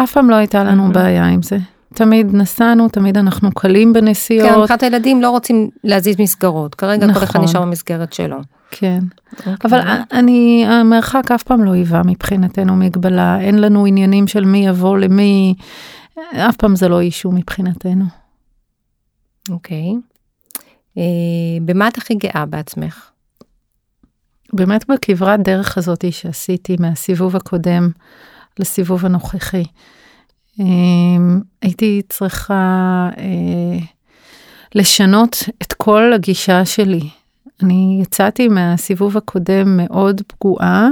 אף 0.04 0.12
פעם 0.12 0.30
לא 0.30 0.36
הייתה 0.36 0.64
לנו 0.64 0.92
בעיה 0.94 1.26
עם 1.26 1.42
זה. 1.42 1.58
תמיד 1.94 2.36
נסענו, 2.36 2.90
תמיד 2.90 3.18
אנחנו 3.18 3.52
קלים 3.52 3.94
בנסיעות. 3.94 4.50
כן, 4.50 4.60
מבחינת 4.60 4.84
הילדים 4.84 5.22
לא 5.22 5.30
רוצים 5.30 5.70
להזיז 5.84 6.16
מסגרות, 6.20 6.76
כרגע 6.76 7.08
נכון. 7.08 7.20
כל 7.20 7.24
אחד 7.24 7.40
נכון. 7.40 7.50
נשאר 7.50 7.62
במסגרת 7.62 8.14
שלו. 8.14 8.38
כן, 8.72 9.00
okay. 9.32 9.38
אוקיי. 9.38 9.54
אבל 9.64 9.82
אני, 10.12 10.66
המרחק 10.68 11.32
אף 11.32 11.44
פעם 11.44 11.64
לא 11.64 11.72
היווה 11.72 12.02
מבחינתנו 12.06 12.76
מגבלה, 12.76 13.42
אין 13.42 13.62
לנו 13.62 13.86
עניינים 13.86 14.28
של 14.28 14.46
מי 14.46 14.68
יבוא 14.68 14.98
למי, 14.98 15.56
אף 16.34 16.56
פעם 16.56 16.76
זה 16.76 16.88
לא 16.88 17.00
אישו 17.00 17.32
מבחינתנו. 17.32 18.06
אוקיי. 19.50 19.94
Okay. 19.94 20.10
אה, 20.98 21.04
במה 21.66 21.88
את 21.88 21.98
הכי 21.98 22.16
גאה 22.16 22.46
בעצמך? 22.46 23.10
באמת 24.54 24.86
בכברת 24.90 25.40
דרך 25.40 25.78
הזאת 25.78 26.12
שעשיתי 26.12 26.76
מהסיבוב 26.80 27.36
הקודם 27.36 27.90
לסיבוב 28.60 29.06
הנוכחי. 29.06 29.58
אמ, 29.58 29.64
הייתי 31.62 32.02
צריכה 32.10 33.10
אה, 33.18 33.80
לשנות 34.76 35.44
את 35.62 35.74
כל 35.74 36.14
הגישה 36.16 36.66
שלי. 36.66 37.10
אני 37.64 38.00
יצאתי 38.02 38.48
מהסיבוב 38.48 39.18
הקודם 39.18 39.78
מאוד 39.78 40.22
פגועה. 40.28 40.90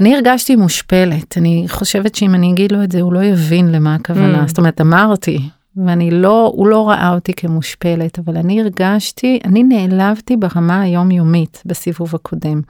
אני 0.00 0.14
הרגשתי 0.14 0.56
מושפלת, 0.56 1.38
אני 1.38 1.64
חושבת 1.68 2.14
שאם 2.14 2.34
אני 2.34 2.52
אגיד 2.52 2.72
לו 2.72 2.84
את 2.84 2.92
זה 2.92 3.00
הוא 3.00 3.12
לא 3.12 3.22
יבין 3.22 3.72
למה 3.72 3.94
הכוונה, 3.94 4.44
Mm. 4.44 4.48
זאת 4.48 4.58
אומרת 4.58 4.80
אמרתי, 4.80 5.38
ואני 5.76 6.10
לא, 6.10 6.52
הוא 6.56 6.66
לא 6.66 6.88
ראה 6.88 7.14
אותי 7.14 7.32
כמושפלת, 7.34 8.18
אבל 8.18 8.36
אני 8.36 8.60
הרגשתי, 8.60 9.38
אני 9.44 9.62
נעלבתי 9.62 10.36
ברמה 10.36 10.80
היומיומית 10.80 11.62
בסיבוב 11.66 12.14
הקודם. 12.14 12.60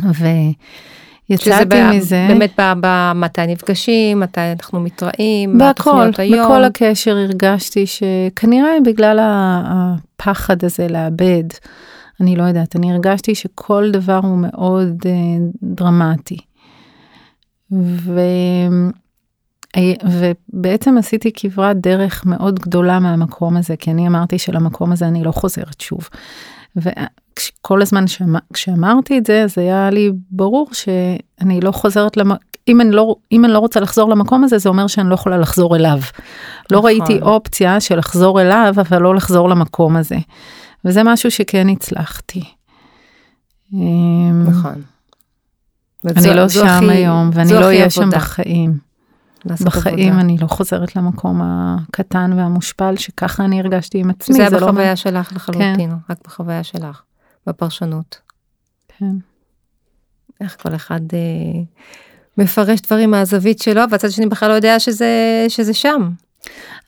שזה 0.00 0.34
ויצאתי 1.30 1.64
ב- 1.64 1.90
מזה, 1.94 2.26
באמת 2.28 2.52
במתי 2.56 3.46
נפגשים, 3.46 4.20
מתי 4.20 4.40
אנחנו 4.40 4.80
מתראים, 4.80 5.58
מה 5.58 5.70
התוכניות 5.70 6.18
היום. 6.18 6.46
בכל 6.46 6.64
הקשר 6.64 7.16
הרגשתי 7.16 7.84
שכנראה 7.86 8.72
בגלל 8.84 9.18
הפחד 9.22 10.64
הזה 10.64 10.88
לאבד, 10.88 11.44
אני 12.20 12.36
לא 12.36 12.42
יודעת, 12.42 12.76
אני 12.76 12.92
הרגשתי 12.92 13.34
שכל 13.34 13.90
דבר 13.90 14.20
הוא 14.22 14.38
מאוד 14.38 15.02
אה, 15.06 15.12
דרמטי. 15.62 16.36
ו... 17.72 18.20
ובעצם 20.04 20.98
עשיתי 20.98 21.30
כברת 21.34 21.76
דרך 21.80 22.26
מאוד 22.26 22.58
גדולה 22.58 22.98
מהמקום 23.00 23.56
הזה, 23.56 23.76
כי 23.76 23.90
אני 23.90 24.06
אמרתי 24.06 24.38
שלמקום 24.38 24.92
הזה 24.92 25.06
אני 25.06 25.24
לא 25.24 25.32
חוזרת 25.32 25.80
שוב. 25.80 26.08
וכל 27.60 27.82
הזמן 27.82 28.06
שאמר, 28.06 28.38
כשאמרתי 28.52 29.18
את 29.18 29.26
זה, 29.26 29.42
אז 29.42 29.58
היה 29.58 29.90
לי 29.90 30.10
ברור 30.30 30.68
שאני 30.72 31.60
לא 31.60 31.70
חוזרת 31.72 32.16
למ... 32.16 32.32
אם 32.68 32.80
אני 32.80 32.90
לא, 32.90 33.16
אם 33.32 33.44
אני 33.44 33.52
לא 33.52 33.58
רוצה 33.58 33.80
לחזור 33.80 34.10
למקום 34.10 34.44
הזה, 34.44 34.58
זה 34.58 34.68
אומר 34.68 34.86
שאני 34.86 35.08
לא 35.08 35.14
יכולה 35.14 35.38
לחזור 35.38 35.76
אליו. 35.76 35.98
לא 36.70 36.78
נכון. 36.78 36.90
ראיתי 36.90 37.20
אופציה 37.22 37.80
של 37.80 37.98
לחזור 37.98 38.40
אליו, 38.40 38.74
אבל 38.76 38.98
לא 39.02 39.14
לחזור 39.14 39.48
למקום 39.48 39.96
הזה. 39.96 40.16
וזה 40.84 41.02
משהו 41.02 41.30
שכן 41.30 41.68
הצלחתי. 41.68 42.42
אמ, 43.72 44.44
נכון. 44.46 44.82
אני 46.06 46.34
לא 46.36 46.46
זו 46.46 46.60
שם 46.60 46.66
הכי- 46.66 46.90
היום, 46.90 47.30
ואני 47.32 47.52
לא 47.52 47.64
אהיה 47.64 47.90
שם 47.90 48.10
בחיים. 48.10 48.90
בחיים 49.44 49.96
עבודה. 50.08 50.20
אני 50.20 50.38
לא 50.38 50.46
חוזרת 50.46 50.96
למקום 50.96 51.40
הקטן 51.44 52.32
והמושפל 52.36 52.96
שככה 52.96 53.44
אני 53.44 53.60
הרגשתי 53.60 53.98
עם 53.98 54.10
עצמי. 54.10 54.36
זה 54.36 54.42
היה 54.42 54.50
לא 54.50 54.58
בחוויה 54.66 54.96
שלך 54.96 55.32
לחלוטין, 55.32 55.92
רק 56.10 56.18
בחוויה 56.26 56.64
שלך, 56.64 57.02
בפרשנות. 57.50 58.18
כן. 58.98 59.14
איך 60.40 60.56
כל 60.62 60.74
אחד 60.74 61.00
אה, 61.12 61.62
מפרש 62.38 62.80
דברים 62.80 63.10
מהזווית 63.10 63.58
שלו, 63.58 63.82
והצד 63.90 64.08
השני 64.08 64.26
בכלל 64.26 64.48
לא 64.48 64.54
יודע 64.54 64.80
שזה, 64.80 65.44
שזה 65.48 65.74
שם. 65.74 66.10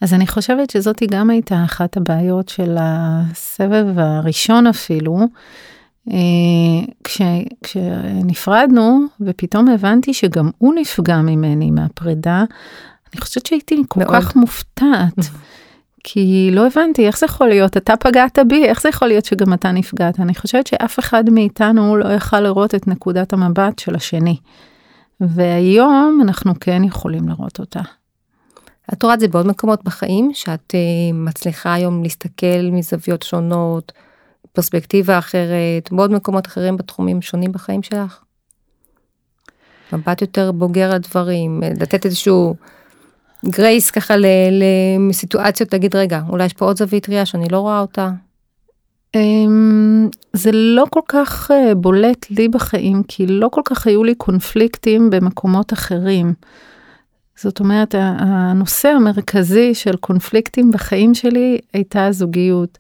אז 0.01 0.15
אני 0.15 0.27
חושבת 0.27 0.71
שזאתי 0.71 1.07
גם 1.07 1.31
הייתה 1.31 1.65
אחת 1.65 1.97
הבעיות 1.97 2.49
של 2.49 2.77
הסבב 2.81 3.99
הראשון 3.99 4.67
אפילו. 4.67 5.19
אה, 6.11 6.17
כש, 7.05 7.23
כשנפרדנו 7.63 9.01
ופתאום 9.21 9.69
הבנתי 9.69 10.15
שגם 10.15 10.51
הוא 10.59 10.75
נפגע 10.75 11.17
ממני 11.17 11.71
מהפרידה, 11.71 12.45
אני 13.13 13.21
חושבת 13.21 13.47
שהייתי 13.47 13.83
כל 13.89 14.01
מאוד. 14.01 14.15
כך 14.17 14.37
מופתעת. 14.37 15.19
כי 16.05 16.51
לא 16.53 16.67
הבנתי 16.67 17.07
איך 17.07 17.19
זה 17.19 17.27
יכול 17.27 17.49
להיות, 17.49 17.77
אתה 17.77 17.97
פגעת 17.97 18.39
בי, 18.49 18.65
איך 18.65 18.83
זה 18.83 18.89
יכול 18.89 19.09
להיות 19.09 19.25
שגם 19.25 19.53
אתה 19.53 19.73
נפגעת? 19.73 20.21
אני 20.21 20.35
חושבת 20.35 20.67
שאף 20.67 20.99
אחד 20.99 21.31
מאיתנו 21.31 21.97
לא 21.97 22.09
יכל 22.13 22.41
לראות 22.41 22.75
את 22.75 22.89
נקודת 22.89 23.33
המבט 23.33 23.79
של 23.79 23.95
השני. 23.95 24.37
והיום 25.21 26.21
אנחנו 26.23 26.53
כן 26.61 26.85
יכולים 26.85 27.29
לראות 27.29 27.61
אותה. 27.61 27.81
את 28.93 29.03
רואה 29.03 29.15
את 29.15 29.21
זה 29.21 29.29
בעוד 29.29 29.47
מקומות 29.47 29.85
בחיים, 29.85 30.31
שאת 30.35 30.75
אה, 30.75 30.81
מצליחה 31.15 31.75
היום 31.75 32.03
להסתכל 32.03 32.63
מזוויות 32.73 33.23
שונות, 33.23 33.93
פרספקטיבה 34.53 35.19
אחרת, 35.19 35.93
בעוד 35.93 36.13
מקומות 36.13 36.47
אחרים 36.47 36.77
בתחומים 36.77 37.23
שונים 37.23 37.53
בחיים 37.53 37.83
שלך? 37.83 38.23
מבט 39.93 40.21
יותר 40.21 40.53
בוגר 40.53 40.93
על 40.93 40.99
דברים, 40.99 41.61
לתת 41.81 42.07
איזשהו 42.07 42.55
גרייס 43.47 43.91
ככה 43.91 44.15
לסיטואציות, 45.09 45.73
להגיד 45.73 45.97
רגע, 45.97 46.21
אולי 46.29 46.45
יש 46.45 46.53
פה 46.53 46.65
עוד 46.65 46.77
זווית 46.77 47.09
ראייה 47.09 47.27
שאני 47.27 47.49
לא 47.49 47.59
רואה 47.59 47.81
אותה. 47.81 48.11
אמ, 49.15 50.09
זה 50.33 50.51
לא 50.53 50.85
כל 50.91 51.01
כך 51.09 51.51
אה, 51.51 51.75
בולט 51.75 52.31
לי 52.31 52.49
בחיים, 52.49 53.03
כי 53.09 53.27
לא 53.27 53.49
כל 53.49 53.61
כך 53.65 53.87
היו 53.87 54.05
לי 54.05 54.15
קונפליקטים 54.15 55.11
במקומות 55.11 55.73
אחרים. 55.73 56.35
זאת 57.37 57.61
אומרת, 57.61 57.95
הנושא 57.99 58.89
המרכזי 58.89 59.75
של 59.75 59.97
קונפליקטים 59.97 60.71
בחיים 60.71 61.15
שלי 61.15 61.59
הייתה 61.73 62.07
הזוגיות. 62.07 62.79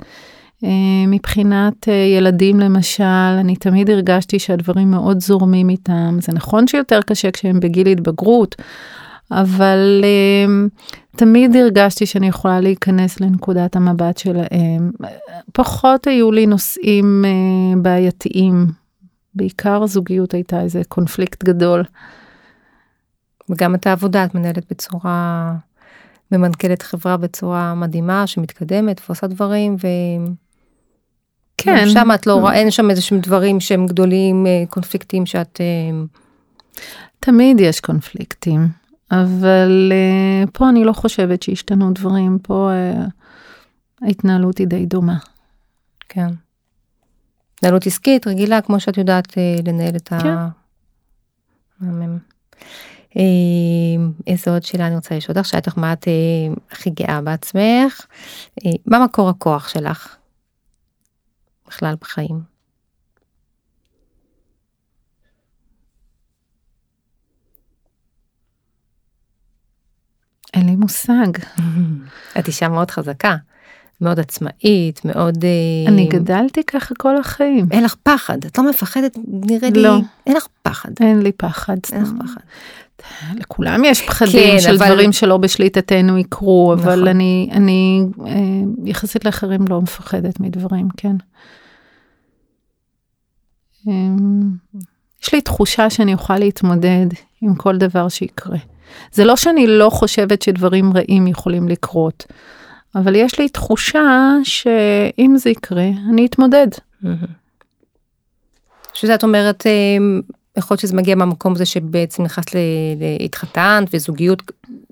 אה, 0.64 0.68
מבחינת 1.06 1.88
אה, 1.88 1.94
ילדים 1.94 2.60
למשל, 2.60 3.04
אני 3.40 3.56
תמיד 3.56 3.90
הרגשתי 3.90 4.38
שהדברים 4.38 4.90
מאוד 4.90 5.20
זורמים 5.20 5.68
איתם. 5.68 6.16
זה 6.20 6.32
נכון 6.32 6.66
שיותר 6.66 7.00
קשה 7.02 7.30
כשהם 7.30 7.60
בגיל 7.60 7.86
התבגרות, 7.86 8.56
אבל 9.32 10.04
um, 10.04 10.82
תמיד 11.16 11.56
הרגשתי 11.56 12.06
שאני 12.06 12.28
יכולה 12.28 12.60
להיכנס 12.60 13.20
לנקודת 13.20 13.76
המבט 13.76 14.18
שלהם. 14.18 14.90
פחות 15.52 16.06
היו 16.06 16.32
לי 16.32 16.46
נושאים 16.46 17.24
uh, 17.24 17.78
בעייתיים, 17.78 18.66
בעיקר 19.34 19.82
הזוגיות 19.82 20.34
הייתה 20.34 20.60
איזה 20.60 20.82
קונפליקט 20.88 21.44
גדול. 21.44 21.84
וגם 23.50 23.74
את 23.74 23.86
העבודה 23.86 24.24
את 24.24 24.34
מנהלת 24.34 24.64
בצורה, 24.70 25.52
ממנכ"לת 26.32 26.82
חברה 26.82 27.16
בצורה 27.16 27.74
מדהימה, 27.74 28.26
שמתקדמת 28.26 29.00
ועושה 29.08 29.26
דברים, 29.26 29.76
ו... 29.82 29.86
כן. 31.56 31.88
שם 31.88 32.08
את 32.14 32.26
לא 32.26 32.34
רואה, 32.34 32.54
אין 32.54 32.70
שם 32.70 32.90
איזה 32.90 33.02
שהם 33.02 33.20
דברים 33.20 33.60
שהם 33.60 33.86
גדולים, 33.86 34.46
אה, 34.46 34.64
קונפליקטים 34.68 35.26
שאת... 35.26 35.60
אה, 35.60 36.04
תמיד 37.20 37.60
יש 37.60 37.80
קונפליקטים, 37.80 38.68
אבל 39.12 39.92
uh, 39.92 40.50
פה 40.50 40.68
אני 40.68 40.84
לא 40.84 40.92
חושבת 40.92 41.42
שהשתנו 41.42 41.92
דברים, 41.92 42.38
פה 42.42 42.70
uh, 42.70 44.06
ההתנהלות 44.06 44.58
היא 44.58 44.66
די 44.66 44.86
דומה. 44.86 45.18
כן. 46.08 46.28
התנהלות 47.54 47.86
עסקית 47.86 48.26
רגילה, 48.26 48.60
כמו 48.60 48.80
שאת 48.80 48.96
יודעת 48.96 49.38
אה, 49.38 49.56
לנהל 49.66 49.96
את 49.96 50.12
ה... 50.12 50.18
כן. 50.18 50.36
מהמם. 51.80 52.18
אה, 53.16 53.22
איזה 54.26 54.50
עוד 54.50 54.62
שאלה 54.62 54.86
אני 54.86 54.94
רוצה 54.94 55.16
לשאול 55.16 55.38
אותך, 55.38 55.48
שאלת 55.48 55.66
לך 55.66 55.78
מה 55.78 55.92
את 55.92 56.08
אה, 56.08 56.12
הכי 56.70 56.90
גאה 56.90 57.20
בעצמך, 57.20 58.06
אה, 58.66 58.70
מה 58.86 59.04
מקור 59.04 59.28
הכוח 59.28 59.68
שלך 59.68 60.16
בכלל 61.66 61.94
בחיים? 62.00 62.52
אין 70.54 70.66
לי 70.66 70.71
מושג. 70.82 71.26
את 72.38 72.46
אישה 72.46 72.68
מאוד 72.68 72.90
חזקה, 72.90 73.36
מאוד 74.00 74.20
עצמאית, 74.20 75.04
מאוד... 75.04 75.44
אה, 75.44 75.92
אני 75.92 76.06
גדלתי 76.08 76.64
ככה 76.64 76.94
כל 76.94 77.16
החיים. 77.16 77.66
אין 77.70 77.84
לך 77.84 77.94
פחד, 78.02 78.44
את 78.44 78.58
לא 78.58 78.70
מפחדת, 78.70 79.18
נראה 79.28 79.70
לי, 79.70 79.82
לא. 79.82 79.98
אין 80.26 80.36
לך 80.36 80.46
פחד. 80.62 80.90
אין 81.00 81.22
לי 81.22 81.32
פחד. 81.32 81.76
אין 81.92 82.02
לך 82.02 82.10
פחד. 82.18 82.40
לכולם 83.36 83.84
יש 83.84 84.02
פחדים 84.02 84.50
כן, 84.52 84.60
של 84.60 84.74
אבל- 84.76 84.86
דברים 84.86 85.12
שלא 85.12 85.36
בשליטתנו 85.36 86.18
יקרו, 86.18 86.72
אבל 86.72 86.94
נכון. 86.94 87.08
אני, 87.08 87.48
אני 87.52 88.02
אה, 88.26 88.32
יחסית 88.84 89.24
לאחרים 89.24 89.60
לא 89.68 89.80
מפחדת 89.80 90.40
מדברים, 90.40 90.88
כן. 90.96 91.16
אמ, 93.86 94.50
יש 95.22 95.34
לי 95.34 95.40
תחושה 95.40 95.90
שאני 95.90 96.12
אוכל 96.14 96.38
להתמודד 96.38 97.06
עם 97.40 97.54
כל 97.54 97.76
דבר 97.78 98.08
שיקרה. 98.08 98.58
זה 99.12 99.24
לא 99.24 99.36
שאני 99.36 99.66
לא 99.66 99.90
חושבת 99.90 100.42
שדברים 100.42 100.92
רעים 100.96 101.26
יכולים 101.26 101.68
לקרות, 101.68 102.26
אבל 102.94 103.14
יש 103.14 103.38
לי 103.38 103.48
תחושה 103.48 104.36
שאם 104.44 105.34
זה 105.36 105.50
יקרה, 105.50 105.88
אני 106.10 106.26
אתמודד. 106.26 106.68
שזה 108.94 109.14
את 109.14 109.22
אומרת, 109.22 109.66
אה, 109.66 109.72
יכול 110.56 110.74
להיות 110.74 110.80
שזה 110.80 110.96
מגיע 110.96 111.14
מהמקום 111.14 111.52
הזה 111.52 111.66
שבעצם 111.66 112.22
נכנסת 112.22 112.50
להתחתנת 113.20 113.88
וזוגיות 113.92 114.42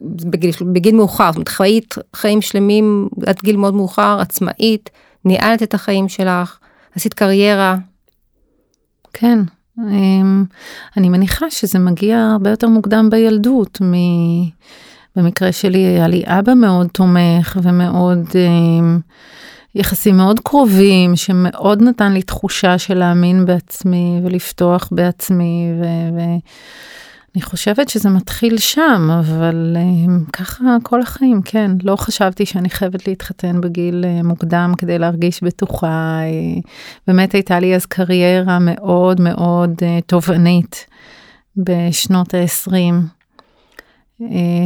בגיל, 0.01 0.53
בגיל 0.73 0.95
מאוחר, 0.97 1.27
זאת 1.27 1.37
אומרת 1.37 1.49
חיית 1.49 1.95
חיים 2.17 2.43
שלמים 2.43 3.09
עד 3.27 3.41
גיל 3.43 3.57
מאוד 3.57 3.75
מאוחר, 3.75 4.19
עצמאית, 4.21 4.91
ניהלת 5.25 5.63
את 5.63 5.75
החיים 5.75 6.09
שלך, 6.09 6.59
עשית 6.95 7.15
קריירה, 7.15 7.77
כן, 9.13 9.39
אני 10.97 11.09
מניחה 11.09 11.51
שזה 11.51 11.79
מגיע 11.79 12.19
הרבה 12.33 12.51
יותר 12.51 12.69
מוקדם 12.69 13.11
בילדות. 13.11 13.79
מ... 13.83 13.95
במקרה 15.17 15.53
שלי 15.53 15.79
היה 15.79 16.09
לי 16.09 16.23
אבא 16.27 16.55
מאוד 16.55 16.87
תומך 16.87 17.59
ומאוד, 17.63 18.19
אמ, 18.35 18.99
יחסים 19.75 20.17
מאוד 20.17 20.41
קרובים, 20.41 21.17
שמאוד 21.17 21.83
נתן 21.83 22.13
לי 22.13 22.23
תחושה 22.23 22.79
של 22.79 22.95
להאמין 22.95 23.45
בעצמי 23.45 24.21
ולפתוח 24.25 24.89
בעצמי, 24.93 25.73
ו- 25.81 26.19
ואני 27.35 27.43
חושבת 27.43 27.89
שזה 27.89 28.09
מתחיל 28.09 28.59
שם, 28.59 29.11
אבל 29.21 29.77
אמ, 29.81 30.25
ככה 30.33 30.77
כל 30.83 31.03
החיים, 31.03 31.43
כן. 31.45 31.71
לא 31.83 31.97
חשבתי 31.97 32.47
שאני 32.47 32.71
חייבת 32.71 33.09
להתחתן 33.09 33.61
בגיל 33.61 34.05
אה, 34.05 34.23
מוקדם 34.23 34.73
כדי 34.79 34.99
להרגיש 34.99 35.43
בטוחה. 35.43 36.21
אה, 36.23 36.61
באמת 37.07 37.33
הייתה 37.33 37.61
לי 37.61 37.75
אז 37.75 37.87
קריירה 37.87 38.59
מאוד 38.61 39.21
מאוד 39.21 39.75
אה, 39.83 39.99
תובענית 40.07 40.87
בשנות 41.57 42.35
ה-20, 42.35 42.73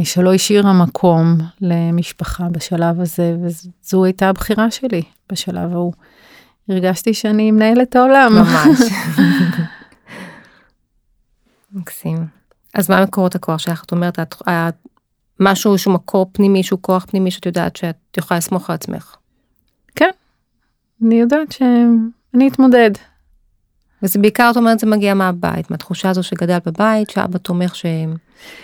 שלא 0.03 0.33
השאירה 0.33 0.73
מקום 0.73 1.37
למשפחה 1.61 2.49
בשלב 2.51 3.01
הזה, 3.01 3.35
וזו 3.43 4.05
הייתה 4.05 4.29
הבחירה 4.29 4.71
שלי 4.71 5.01
בשלב 5.31 5.71
ההוא. 5.73 5.93
הרגשתי 6.69 7.13
שאני 7.13 7.51
מנהלת 7.51 7.95
העולם. 7.95 8.33
ממש. 8.33 8.79
מקסים. 11.73 12.34
אז 12.75 12.89
מה 12.89 13.03
מקורות 13.03 13.35
הכוח 13.35 13.59
שלך? 13.59 13.83
את 13.83 13.91
אומרת, 13.91 14.19
את, 14.19 14.35
את, 14.41 14.75
משהו 15.39 15.77
שהוא 15.77 15.93
מקור 15.93 16.25
פנימי, 16.31 16.63
שהוא 16.63 16.79
כוח 16.81 17.05
פנימי 17.09 17.31
שאת 17.31 17.45
יודעת 17.45 17.75
שאת 17.75 17.95
יכולה 18.17 18.37
לסמוך 18.37 18.69
על 18.69 18.73
עצמך. 18.73 19.15
כן, 19.95 20.09
אני 21.05 21.15
יודעת 21.15 21.51
שאני 21.51 22.47
אתמודד. 22.47 22.91
וזה 24.03 24.19
בעיקר, 24.19 24.49
את 24.51 24.57
אומרת, 24.57 24.79
זה 24.79 24.87
מגיע 24.87 25.13
מהבית, 25.13 25.71
מהתחושה 25.71 26.09
הזו 26.09 26.23
שגדל 26.23 26.57
בבית, 26.65 27.09
שאבא 27.09 27.37
תומך 27.37 27.75
שהם... 27.75 28.15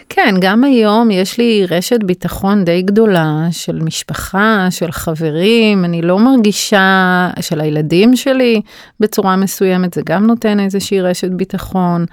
כן, 0.09 0.35
גם 0.41 0.63
היום 0.63 1.11
יש 1.11 1.37
לי 1.37 1.65
רשת 1.69 2.03
ביטחון 2.03 2.63
די 2.63 2.81
גדולה 2.81 3.47
של 3.51 3.79
משפחה, 3.83 4.67
של 4.69 4.91
חברים, 4.91 5.85
אני 5.85 6.01
לא 6.01 6.19
מרגישה, 6.19 7.29
של 7.41 7.61
הילדים 7.61 8.15
שלי 8.15 8.61
בצורה 8.99 9.35
מסוימת, 9.35 9.93
זה 9.93 10.01
גם 10.05 10.27
נותן 10.27 10.59
איזושהי 10.59 11.01
רשת 11.01 11.31
ביטחון. 11.31 12.05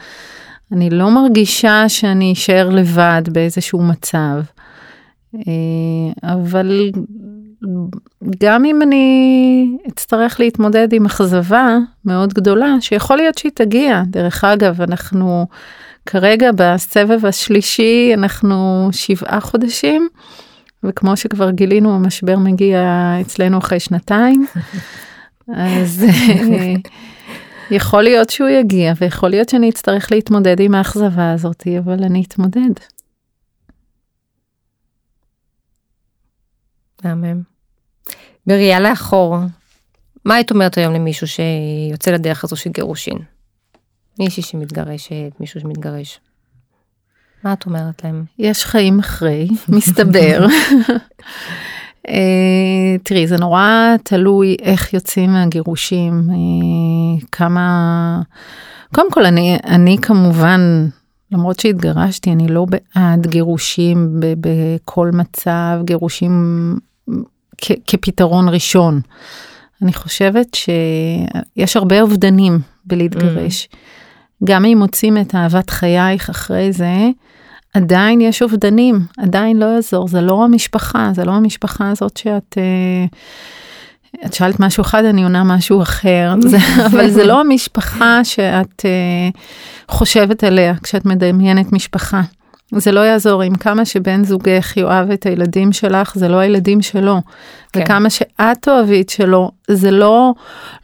אני 0.73 0.91
לא 0.91 1.11
מרגישה 1.11 1.89
שאני 1.89 2.33
אשאר 2.33 2.69
לבד 2.69 3.23
באיזשהו 3.33 3.83
מצב. 3.83 4.41
אה, 5.35 6.33
אבל 6.35 6.91
גם 8.41 8.65
אם 8.65 8.83
אני 8.83 9.77
אצטרך 9.89 10.41
להתמודד 10.41 10.93
עם 10.93 11.07
אכזבה 11.07 11.77
מאוד 12.05 12.35
גדולה, 12.35 12.75
שיכול 12.81 13.17
להיות 13.17 13.39
שהיא 13.39 13.53
תגיע, 13.55 14.03
דרך 14.07 14.45
אגב, 14.45 14.81
אנחנו 14.81 15.47
כרגע 16.07 16.51
בסבב 16.55 17.27
השלישי, 17.27 18.11
אנחנו 18.15 18.89
שבעה 18.93 19.41
חודשים, 19.41 20.09
וכמו 20.85 21.17
שכבר 21.17 21.51
גילינו, 21.51 21.95
המשבר 21.95 22.39
מגיע 22.39 23.13
אצלנו 23.21 23.59
אחרי 23.59 23.81
שנתיים, 23.81 24.47
אז 25.55 26.05
אה, 26.09 26.75
יכול 27.71 28.03
להיות 28.03 28.31
שהוא 28.31 28.49
יגיע, 28.49 28.93
ויכול 29.01 29.31
להיות 29.31 29.49
שאני 29.49 29.71
אצטרך 29.71 30.13
להתמודד 30.13 30.61
עם 30.61 30.75
האכזבה 30.75 31.33
הזאת, 31.33 31.67
אבל 31.79 32.05
אני 32.05 32.25
אתמודד. 32.29 32.73
מהמם. 37.05 37.43
בראייה 38.47 38.81
לאחור, 38.81 39.37
מה 40.25 40.35
היית 40.35 40.51
אומרת 40.51 40.79
היום 40.79 40.95
למישהו 40.95 41.27
שיוצא 41.27 42.11
לדרך 42.11 42.45
הזו 42.45 42.57
של 42.57 42.71
גירושין? 42.71 43.19
מישהי 44.19 44.43
שמתגרשת, 44.43 45.33
מישהו 45.41 45.61
שמתגרש. 45.61 46.21
מה 47.45 47.53
את 47.53 47.67
אומרת 47.67 48.05
להם? 48.05 48.25
יש 48.39 48.65
חיים 48.65 48.99
אחרי, 48.99 49.49
מסתבר. 49.69 50.47
uh, 52.09 53.03
תראי, 53.03 53.27
זה 53.27 53.37
נורא 53.37 53.94
תלוי 54.03 54.57
איך 54.62 54.94
יוצאים 54.94 55.33
מהגירושים, 55.33 56.23
uh, 56.29 57.25
כמה... 57.33 58.23
קודם 58.94 59.11
כל, 59.11 59.27
אני, 59.27 59.59
אני 59.66 59.97
כמובן, 60.03 60.88
למרות 61.33 61.61
שהתגרשתי, 61.61 62.33
אני 62.33 62.49
לא 62.49 62.64
בעד 62.64 63.27
גירושים 63.27 64.21
בכל 64.21 65.11
מצב, 65.12 65.81
גירושים 65.85 66.33
כפתרון 67.87 68.49
ראשון. 68.49 69.01
אני 69.83 69.92
חושבת 69.92 70.55
שיש 70.55 71.77
הרבה 71.77 72.01
אובדנים 72.01 72.59
בלהתגרש. 72.85 73.68
Mm. 73.73 73.77
גם 74.44 74.64
אם 74.64 74.79
מוצאים 74.79 75.18
את 75.18 75.35
אהבת 75.35 75.71
חייך 75.71 76.31
אחרי 76.31 76.73
זה, 76.73 77.09
עדיין 77.79 78.21
יש 78.21 78.43
אובדנים, 78.43 79.01
עדיין 79.19 79.57
לא 79.57 79.67
יעזור, 79.67 80.09
זה 80.09 80.21
לא 80.21 80.45
המשפחה, 80.45 81.11
זה 81.14 81.25
לא 81.25 81.33
המשפחה 81.33 81.91
הזאת 81.91 82.17
שאת... 82.17 82.59
אה, 82.59 83.07
את 84.27 84.35
שאלת 84.35 84.61
משהו 84.61 84.81
אחד, 84.81 85.05
אני 85.05 85.23
עונה 85.23 85.45
משהו 85.45 85.83
אחר, 85.83 86.35
זה, 86.51 86.59
אבל 86.87 87.11
זה 87.11 87.27
לא 87.27 87.41
המשפחה 87.41 88.21
שאת 88.25 88.81
uh, 88.81 89.38
חושבת 89.88 90.45
עליה 90.45 90.75
כשאת 90.83 91.05
מדמיינת 91.05 91.73
משפחה. 91.73 92.21
זה 92.73 92.93
לא 92.93 93.01
יעזור, 93.01 93.43
עם 93.43 93.55
כמה 93.55 93.85
שבן 93.85 94.25
זוגך 94.25 94.77
יאהב 94.77 95.11
את 95.11 95.27
הילדים 95.27 95.73
שלך, 95.73 96.14
זה 96.14 96.29
לא 96.29 96.37
הילדים 96.37 96.83
שלו. 96.83 97.21
כן. 97.73 97.83
וכמה 97.83 98.11
שאת 98.11 98.59
תאהבי 98.61 99.01
את 99.01 99.09
שלו, 99.09 99.51
זה 99.69 99.91
לא, 99.91 100.35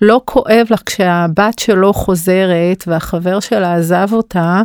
לא 0.03 0.21
כואב 0.25 0.67
לך 0.71 0.83
כשהבת 0.87 1.59
שלו 1.59 1.93
חוזרת 1.93 2.85
והחבר 2.87 3.41
שלה 3.41 3.75
עזב 3.75 4.09
אותה, 4.13 4.63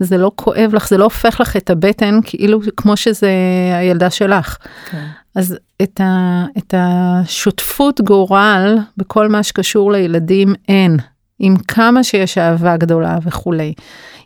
זה 0.00 0.18
לא 0.18 0.30
כואב 0.34 0.70
לך, 0.74 0.88
זה 0.88 0.98
לא 0.98 1.04
הופך 1.04 1.40
לך 1.40 1.56
את 1.56 1.70
הבטן 1.70 2.18
כאילו 2.24 2.60
כמו 2.76 2.96
שזה 2.96 3.30
הילדה 3.78 4.10
שלך. 4.10 4.56
כן. 4.90 5.06
אז 5.34 5.56
את, 5.82 6.00
ה, 6.00 6.44
את 6.58 6.74
השותפות 6.76 8.00
גורל 8.00 8.78
בכל 8.96 9.28
מה 9.28 9.42
שקשור 9.42 9.92
לילדים 9.92 10.54
אין, 10.68 10.96
עם 11.38 11.56
כמה 11.56 12.04
שיש 12.04 12.38
אהבה 12.38 12.76
גדולה 12.76 13.18
וכולי. 13.22 13.72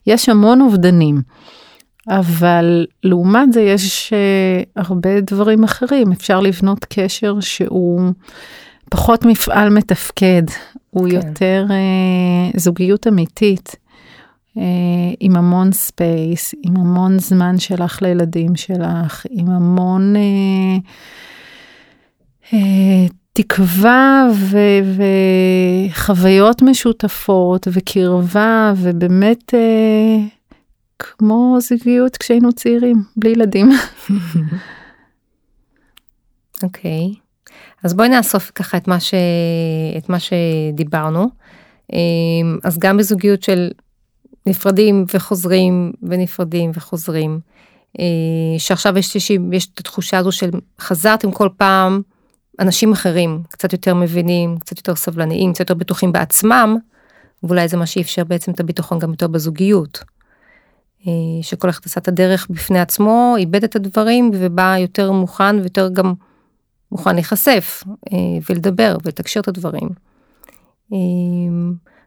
יש 0.07 0.29
המון 0.29 0.61
אובדנים. 0.61 1.23
אבל 2.09 2.87
לעומת 3.05 3.53
זה 3.53 3.61
יש 3.61 4.13
uh, 4.13 4.81
הרבה 4.83 5.21
דברים 5.21 5.65
אחרים, 5.65 6.13
אפשר 6.13 6.41
לבנות 6.41 6.85
קשר 6.89 7.41
שהוא 7.41 8.13
פחות 8.91 9.25
מפעל 9.25 9.69
מתפקד, 9.69 10.43
הוא 10.91 11.09
כן. 11.09 11.17
יותר 11.17 11.67
uh, 11.69 12.61
זוגיות 12.61 13.07
אמיתית, 13.07 13.77
עם 15.21 15.37
המון 15.37 15.73
ספייס, 15.73 16.55
עם 16.63 16.77
המון 16.77 17.19
זמן 17.19 17.59
שלך 17.59 18.03
לילדים 18.03 18.57
שלך, 18.57 19.27
עם 19.31 19.51
המון 19.51 20.15
uh, 20.17 20.81
uh, 22.51 22.55
תקווה 23.33 24.29
ו- 24.35 25.03
וחוויות 25.89 26.63
משותפות 26.63 27.69
וקרבה, 27.73 28.73
ובאמת... 28.77 29.55
Uh, 29.55 30.43
כמו 31.03 31.59
זוגיות 31.61 32.17
כשהיינו 32.17 32.53
צעירים, 32.53 32.97
בלי 33.17 33.31
ילדים. 33.31 33.71
אוקיי, 36.63 37.15
okay. 37.15 37.19
אז 37.85 37.95
בואי 37.95 38.09
נאסוף 38.09 38.51
ככה 38.55 38.77
את 38.77 38.89
מה, 38.89 39.01
ש... 39.01 39.15
את 39.99 40.09
מה 40.09 40.17
שדיברנו. 40.19 41.29
אמ, 41.93 42.59
אז 42.65 42.79
גם 42.79 42.97
בזוגיות 42.97 43.43
של 43.43 43.71
נפרדים 44.47 45.05
וחוזרים 45.15 45.93
ונפרדים 46.03 46.71
וחוזרים, 46.75 47.41
אה, 48.01 48.05
שעכשיו 48.59 48.99
יש, 48.99 49.17
יש, 49.17 49.31
יש 49.53 49.67
את 49.75 49.79
התחושה 49.79 50.19
הזו 50.19 50.33
של 50.33 50.51
חזרתם 50.81 51.33
כל 51.33 51.49
פעם 51.57 52.03
אנשים 52.61 52.93
אחרים, 52.93 53.43
קצת 53.49 53.73
יותר 53.73 53.95
מבינים, 53.95 54.59
קצת 54.59 54.77
יותר 54.77 54.95
סבלניים, 54.95 55.53
קצת 55.53 55.61
יותר 55.61 55.75
בטוחים 55.75 56.13
בעצמם, 56.13 56.77
ואולי 57.43 57.69
זה 57.69 57.77
מה 57.77 57.87
שאפשר 57.87 58.25
בעצם 58.25 58.53
את 58.53 58.61
הביטחון 58.61 58.99
גם 58.99 59.11
יותר 59.11 59.29
בזוגיות. 59.29 60.05
אה, 61.07 61.13
שכל 61.43 61.71
אחד 61.71 61.81
עשה 61.85 62.01
את 62.01 62.09
הדרך 62.09 62.47
בפני 62.51 62.81
עצמו, 62.81 63.35
איבד 63.39 63.65
את 63.65 63.77
הדברים 63.77 64.31
ובא 64.35 64.77
יותר 64.79 65.13
מוכן 65.13 65.57
ויותר 65.59 65.89
גם 65.89 66.15
מוכן 66.93 67.15
להיחשף 67.15 67.85
אה, 68.13 68.19
ולדבר 68.51 68.97
ולתקשר 69.05 69.41
את 69.41 69.49
הדברים. 69.49 69.89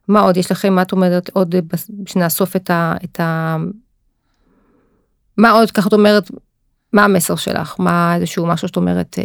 אה, 0.09 0.13
מה 0.13 0.19
עוד 0.19 0.37
יש 0.37 0.51
לכם, 0.51 0.73
מה 0.73 0.81
את 0.81 0.91
אומרת 0.91 1.29
עוד 1.33 1.55
שנאסוף 2.05 2.55
את 2.55 2.69
ה... 2.69 2.93
את 3.03 3.19
ה... 3.19 3.57
מה 5.37 5.51
עוד, 5.51 5.71
ככה 5.71 5.87
את 5.87 5.93
אומרת, 5.93 6.31
מה 6.93 7.03
המסר 7.03 7.35
שלך? 7.35 7.75
מה 7.79 8.15
איזשהו 8.15 8.45
משהו 8.45 8.67
שאת 8.67 8.75
אומרת, 8.75 9.19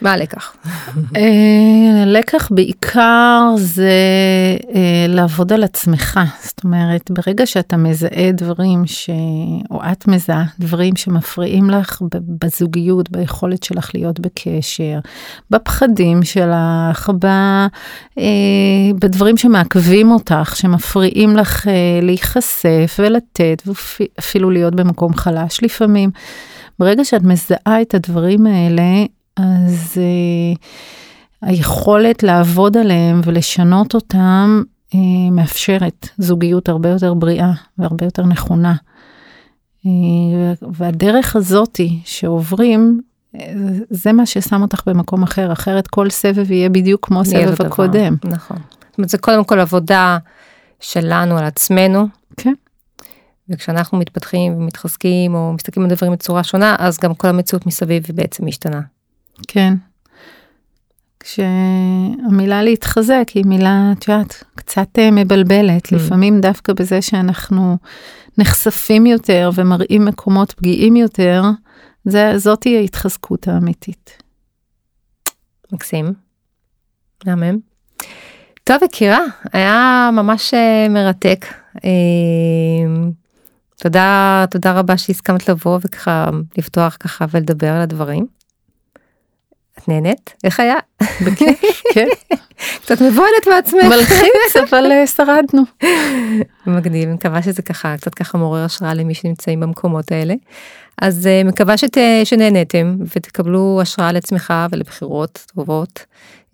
מה 0.00 0.12
הלקח? 0.12 0.56
אה, 1.16 2.02
הלקח 2.02 2.48
בעיקר 2.52 3.42
זה 3.56 3.90
אה, 4.74 5.06
לעבוד 5.08 5.52
על 5.52 5.64
עצמך. 5.64 6.20
זאת 6.42 6.64
אומרת, 6.64 7.10
ברגע 7.10 7.46
שאתה 7.46 7.76
מזהה 7.76 8.32
דברים 8.32 8.86
ש... 8.86 9.10
או 9.70 9.80
את 9.92 10.08
מזהה 10.08 10.44
דברים 10.58 10.96
שמפריעים 10.96 11.70
לך 11.70 12.02
בזוגיות, 12.44 13.10
ביכולת 13.10 13.62
שלך 13.62 13.90
להיות 13.94 14.20
בקשר, 14.20 14.98
בפחדים 15.50 16.22
שלך, 16.22 17.10
ב... 17.18 17.26
אה, 18.18 18.24
בדברים 19.00 19.36
שמעכבים 19.36 20.10
אותך, 20.10 20.56
שמפריעים 20.56 21.36
לך 21.36 21.66
להיחשף 22.02 22.96
ולתת, 22.98 23.62
ואפילו 23.66 24.50
להיות 24.50 24.74
במקום 24.74 25.14
חלש 25.14 25.62
לפעמים. 25.62 26.10
ברגע 26.78 27.04
שאת 27.04 27.22
מזהה 27.22 27.82
את 27.82 27.94
הדברים 27.94 28.46
האלה, 28.46 28.82
אז 29.36 29.94
uh, 29.94 30.58
היכולת 31.42 32.22
לעבוד 32.22 32.76
עליהם 32.76 33.20
ולשנות 33.24 33.94
אותם 33.94 34.62
uh, 34.90 34.96
מאפשרת 35.30 36.08
זוגיות 36.18 36.68
הרבה 36.68 36.88
יותר 36.88 37.14
בריאה 37.14 37.52
והרבה 37.78 38.04
יותר 38.04 38.22
נכונה. 38.22 38.74
Uh, 39.84 39.88
והדרך 40.72 41.36
הזאתי 41.36 41.98
שעוברים, 42.04 43.00
זה 43.90 44.12
מה 44.12 44.26
ששם 44.26 44.62
אותך 44.62 44.82
במקום 44.86 45.22
אחר, 45.22 45.52
אחרת 45.52 45.86
כל 45.86 46.10
סבב 46.10 46.50
יהיה 46.50 46.68
בדיוק 46.68 47.06
כמו 47.06 47.20
הסבב 47.20 47.66
הקודם. 47.66 48.16
נכון. 48.24 48.56
זאת 48.90 48.98
אומרת, 48.98 49.08
זה 49.08 49.18
קודם 49.18 49.44
כל 49.44 49.60
עבודה 49.60 50.18
שלנו 50.80 51.38
על 51.38 51.44
עצמנו, 51.44 52.06
כן. 52.36 52.54
וכשאנחנו 53.48 53.98
מתפתחים 53.98 54.54
ומתחזקים 54.56 55.34
או 55.34 55.52
מסתכלים 55.52 55.86
על 55.86 55.94
דברים 55.94 56.12
בצורה 56.12 56.44
שונה, 56.44 56.76
אז 56.78 56.98
גם 56.98 57.14
כל 57.14 57.28
המציאות 57.28 57.66
מסביב 57.66 58.02
בעצם 58.14 58.46
משתנה. 58.46 58.80
כן. 59.48 59.74
כשהמילה 61.20 62.62
להתחזק 62.62 63.28
היא 63.34 63.44
מילה, 63.46 63.92
את 63.98 64.08
יודעת, 64.08 64.44
קצת 64.54 64.98
אה, 64.98 65.10
מבלבלת, 65.10 65.86
mm. 65.86 65.96
לפעמים 65.96 66.40
דווקא 66.40 66.72
בזה 66.72 67.02
שאנחנו 67.02 67.76
נחשפים 68.38 69.06
יותר 69.06 69.50
ומראים 69.54 70.04
מקומות 70.04 70.52
פגיעים 70.52 70.96
יותר, 70.96 71.42
זה, 72.04 72.32
זאתי 72.36 72.76
ההתחזקות 72.76 73.48
האמיתית. 73.48 74.22
מקסים. 75.72 76.12
מהמם. 77.26 77.58
טוב, 78.64 78.82
יקירה, 78.82 79.20
היה 79.52 80.10
ממש 80.12 80.54
אה, 80.54 80.88
מרתק. 80.88 81.46
אה, 81.84 81.90
תודה, 83.76 84.44
תודה 84.50 84.72
רבה 84.72 84.98
שהסכמת 84.98 85.48
לבוא 85.48 85.78
וככה 85.82 86.30
לפתוח 86.58 86.96
ככה 87.00 87.24
ולדבר 87.30 87.70
על 87.70 87.80
הדברים. 87.80 88.35
את 89.78 89.88
נהנית? 89.88 90.34
איך 90.44 90.60
היה? 90.60 90.76
בכיף, 91.26 91.82
כן. 91.94 92.06
קצת 92.82 93.00
מבוהלת 93.00 93.46
מעצמך. 93.46 93.84
מלחיץ, 93.84 94.56
אבל 94.70 94.92
אה, 94.92 95.06
שרדנו. 95.06 95.62
מגניב, 96.66 97.08
מקווה 97.08 97.42
שזה 97.42 97.62
ככה, 97.62 97.96
קצת 97.96 98.14
ככה 98.14 98.38
מעורר 98.38 98.64
השראה 98.64 98.94
למי 98.94 99.14
שנמצאים 99.14 99.60
במקומות 99.60 100.12
האלה. 100.12 100.34
אז 101.02 101.28
uh, 101.28 101.48
מקווה 101.48 101.76
שת, 101.76 101.96
שנהנתם 102.24 102.96
ותקבלו 103.16 103.78
השראה 103.82 104.12
לצמיחה 104.12 104.66
ולבחירות 104.70 105.46
טובות. 105.54 106.04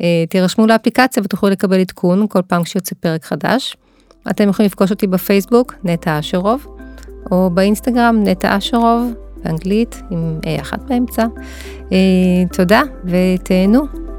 Uh, 0.03 0.05
תירשמו 0.29 0.67
לאפליקציה 0.67 1.23
ותוכלו 1.23 1.49
לקבל 1.49 1.81
עדכון 1.81 2.27
כל 2.29 2.43
פעם 2.47 2.63
כשיוצא 2.63 2.95
פרק 3.01 3.25
חדש. 3.25 3.77
אתם 4.31 4.49
יכולים 4.49 4.67
לפגוש 4.67 4.91
אותי 4.91 5.07
בפייסבוק, 5.07 5.75
נטע 5.85 6.19
אשרוב, 6.19 6.67
או 7.31 7.51
באינסטגרם, 7.51 8.23
נטע 8.25 8.59
אשרוב, 8.59 9.13
באנגלית, 9.44 10.02
עם 10.11 10.38
A 10.42 10.61
אחת 10.61 10.81
באמצע. 10.88 11.26
Uh, 11.78 11.92
תודה 12.52 12.83
ותהנו. 13.05 14.12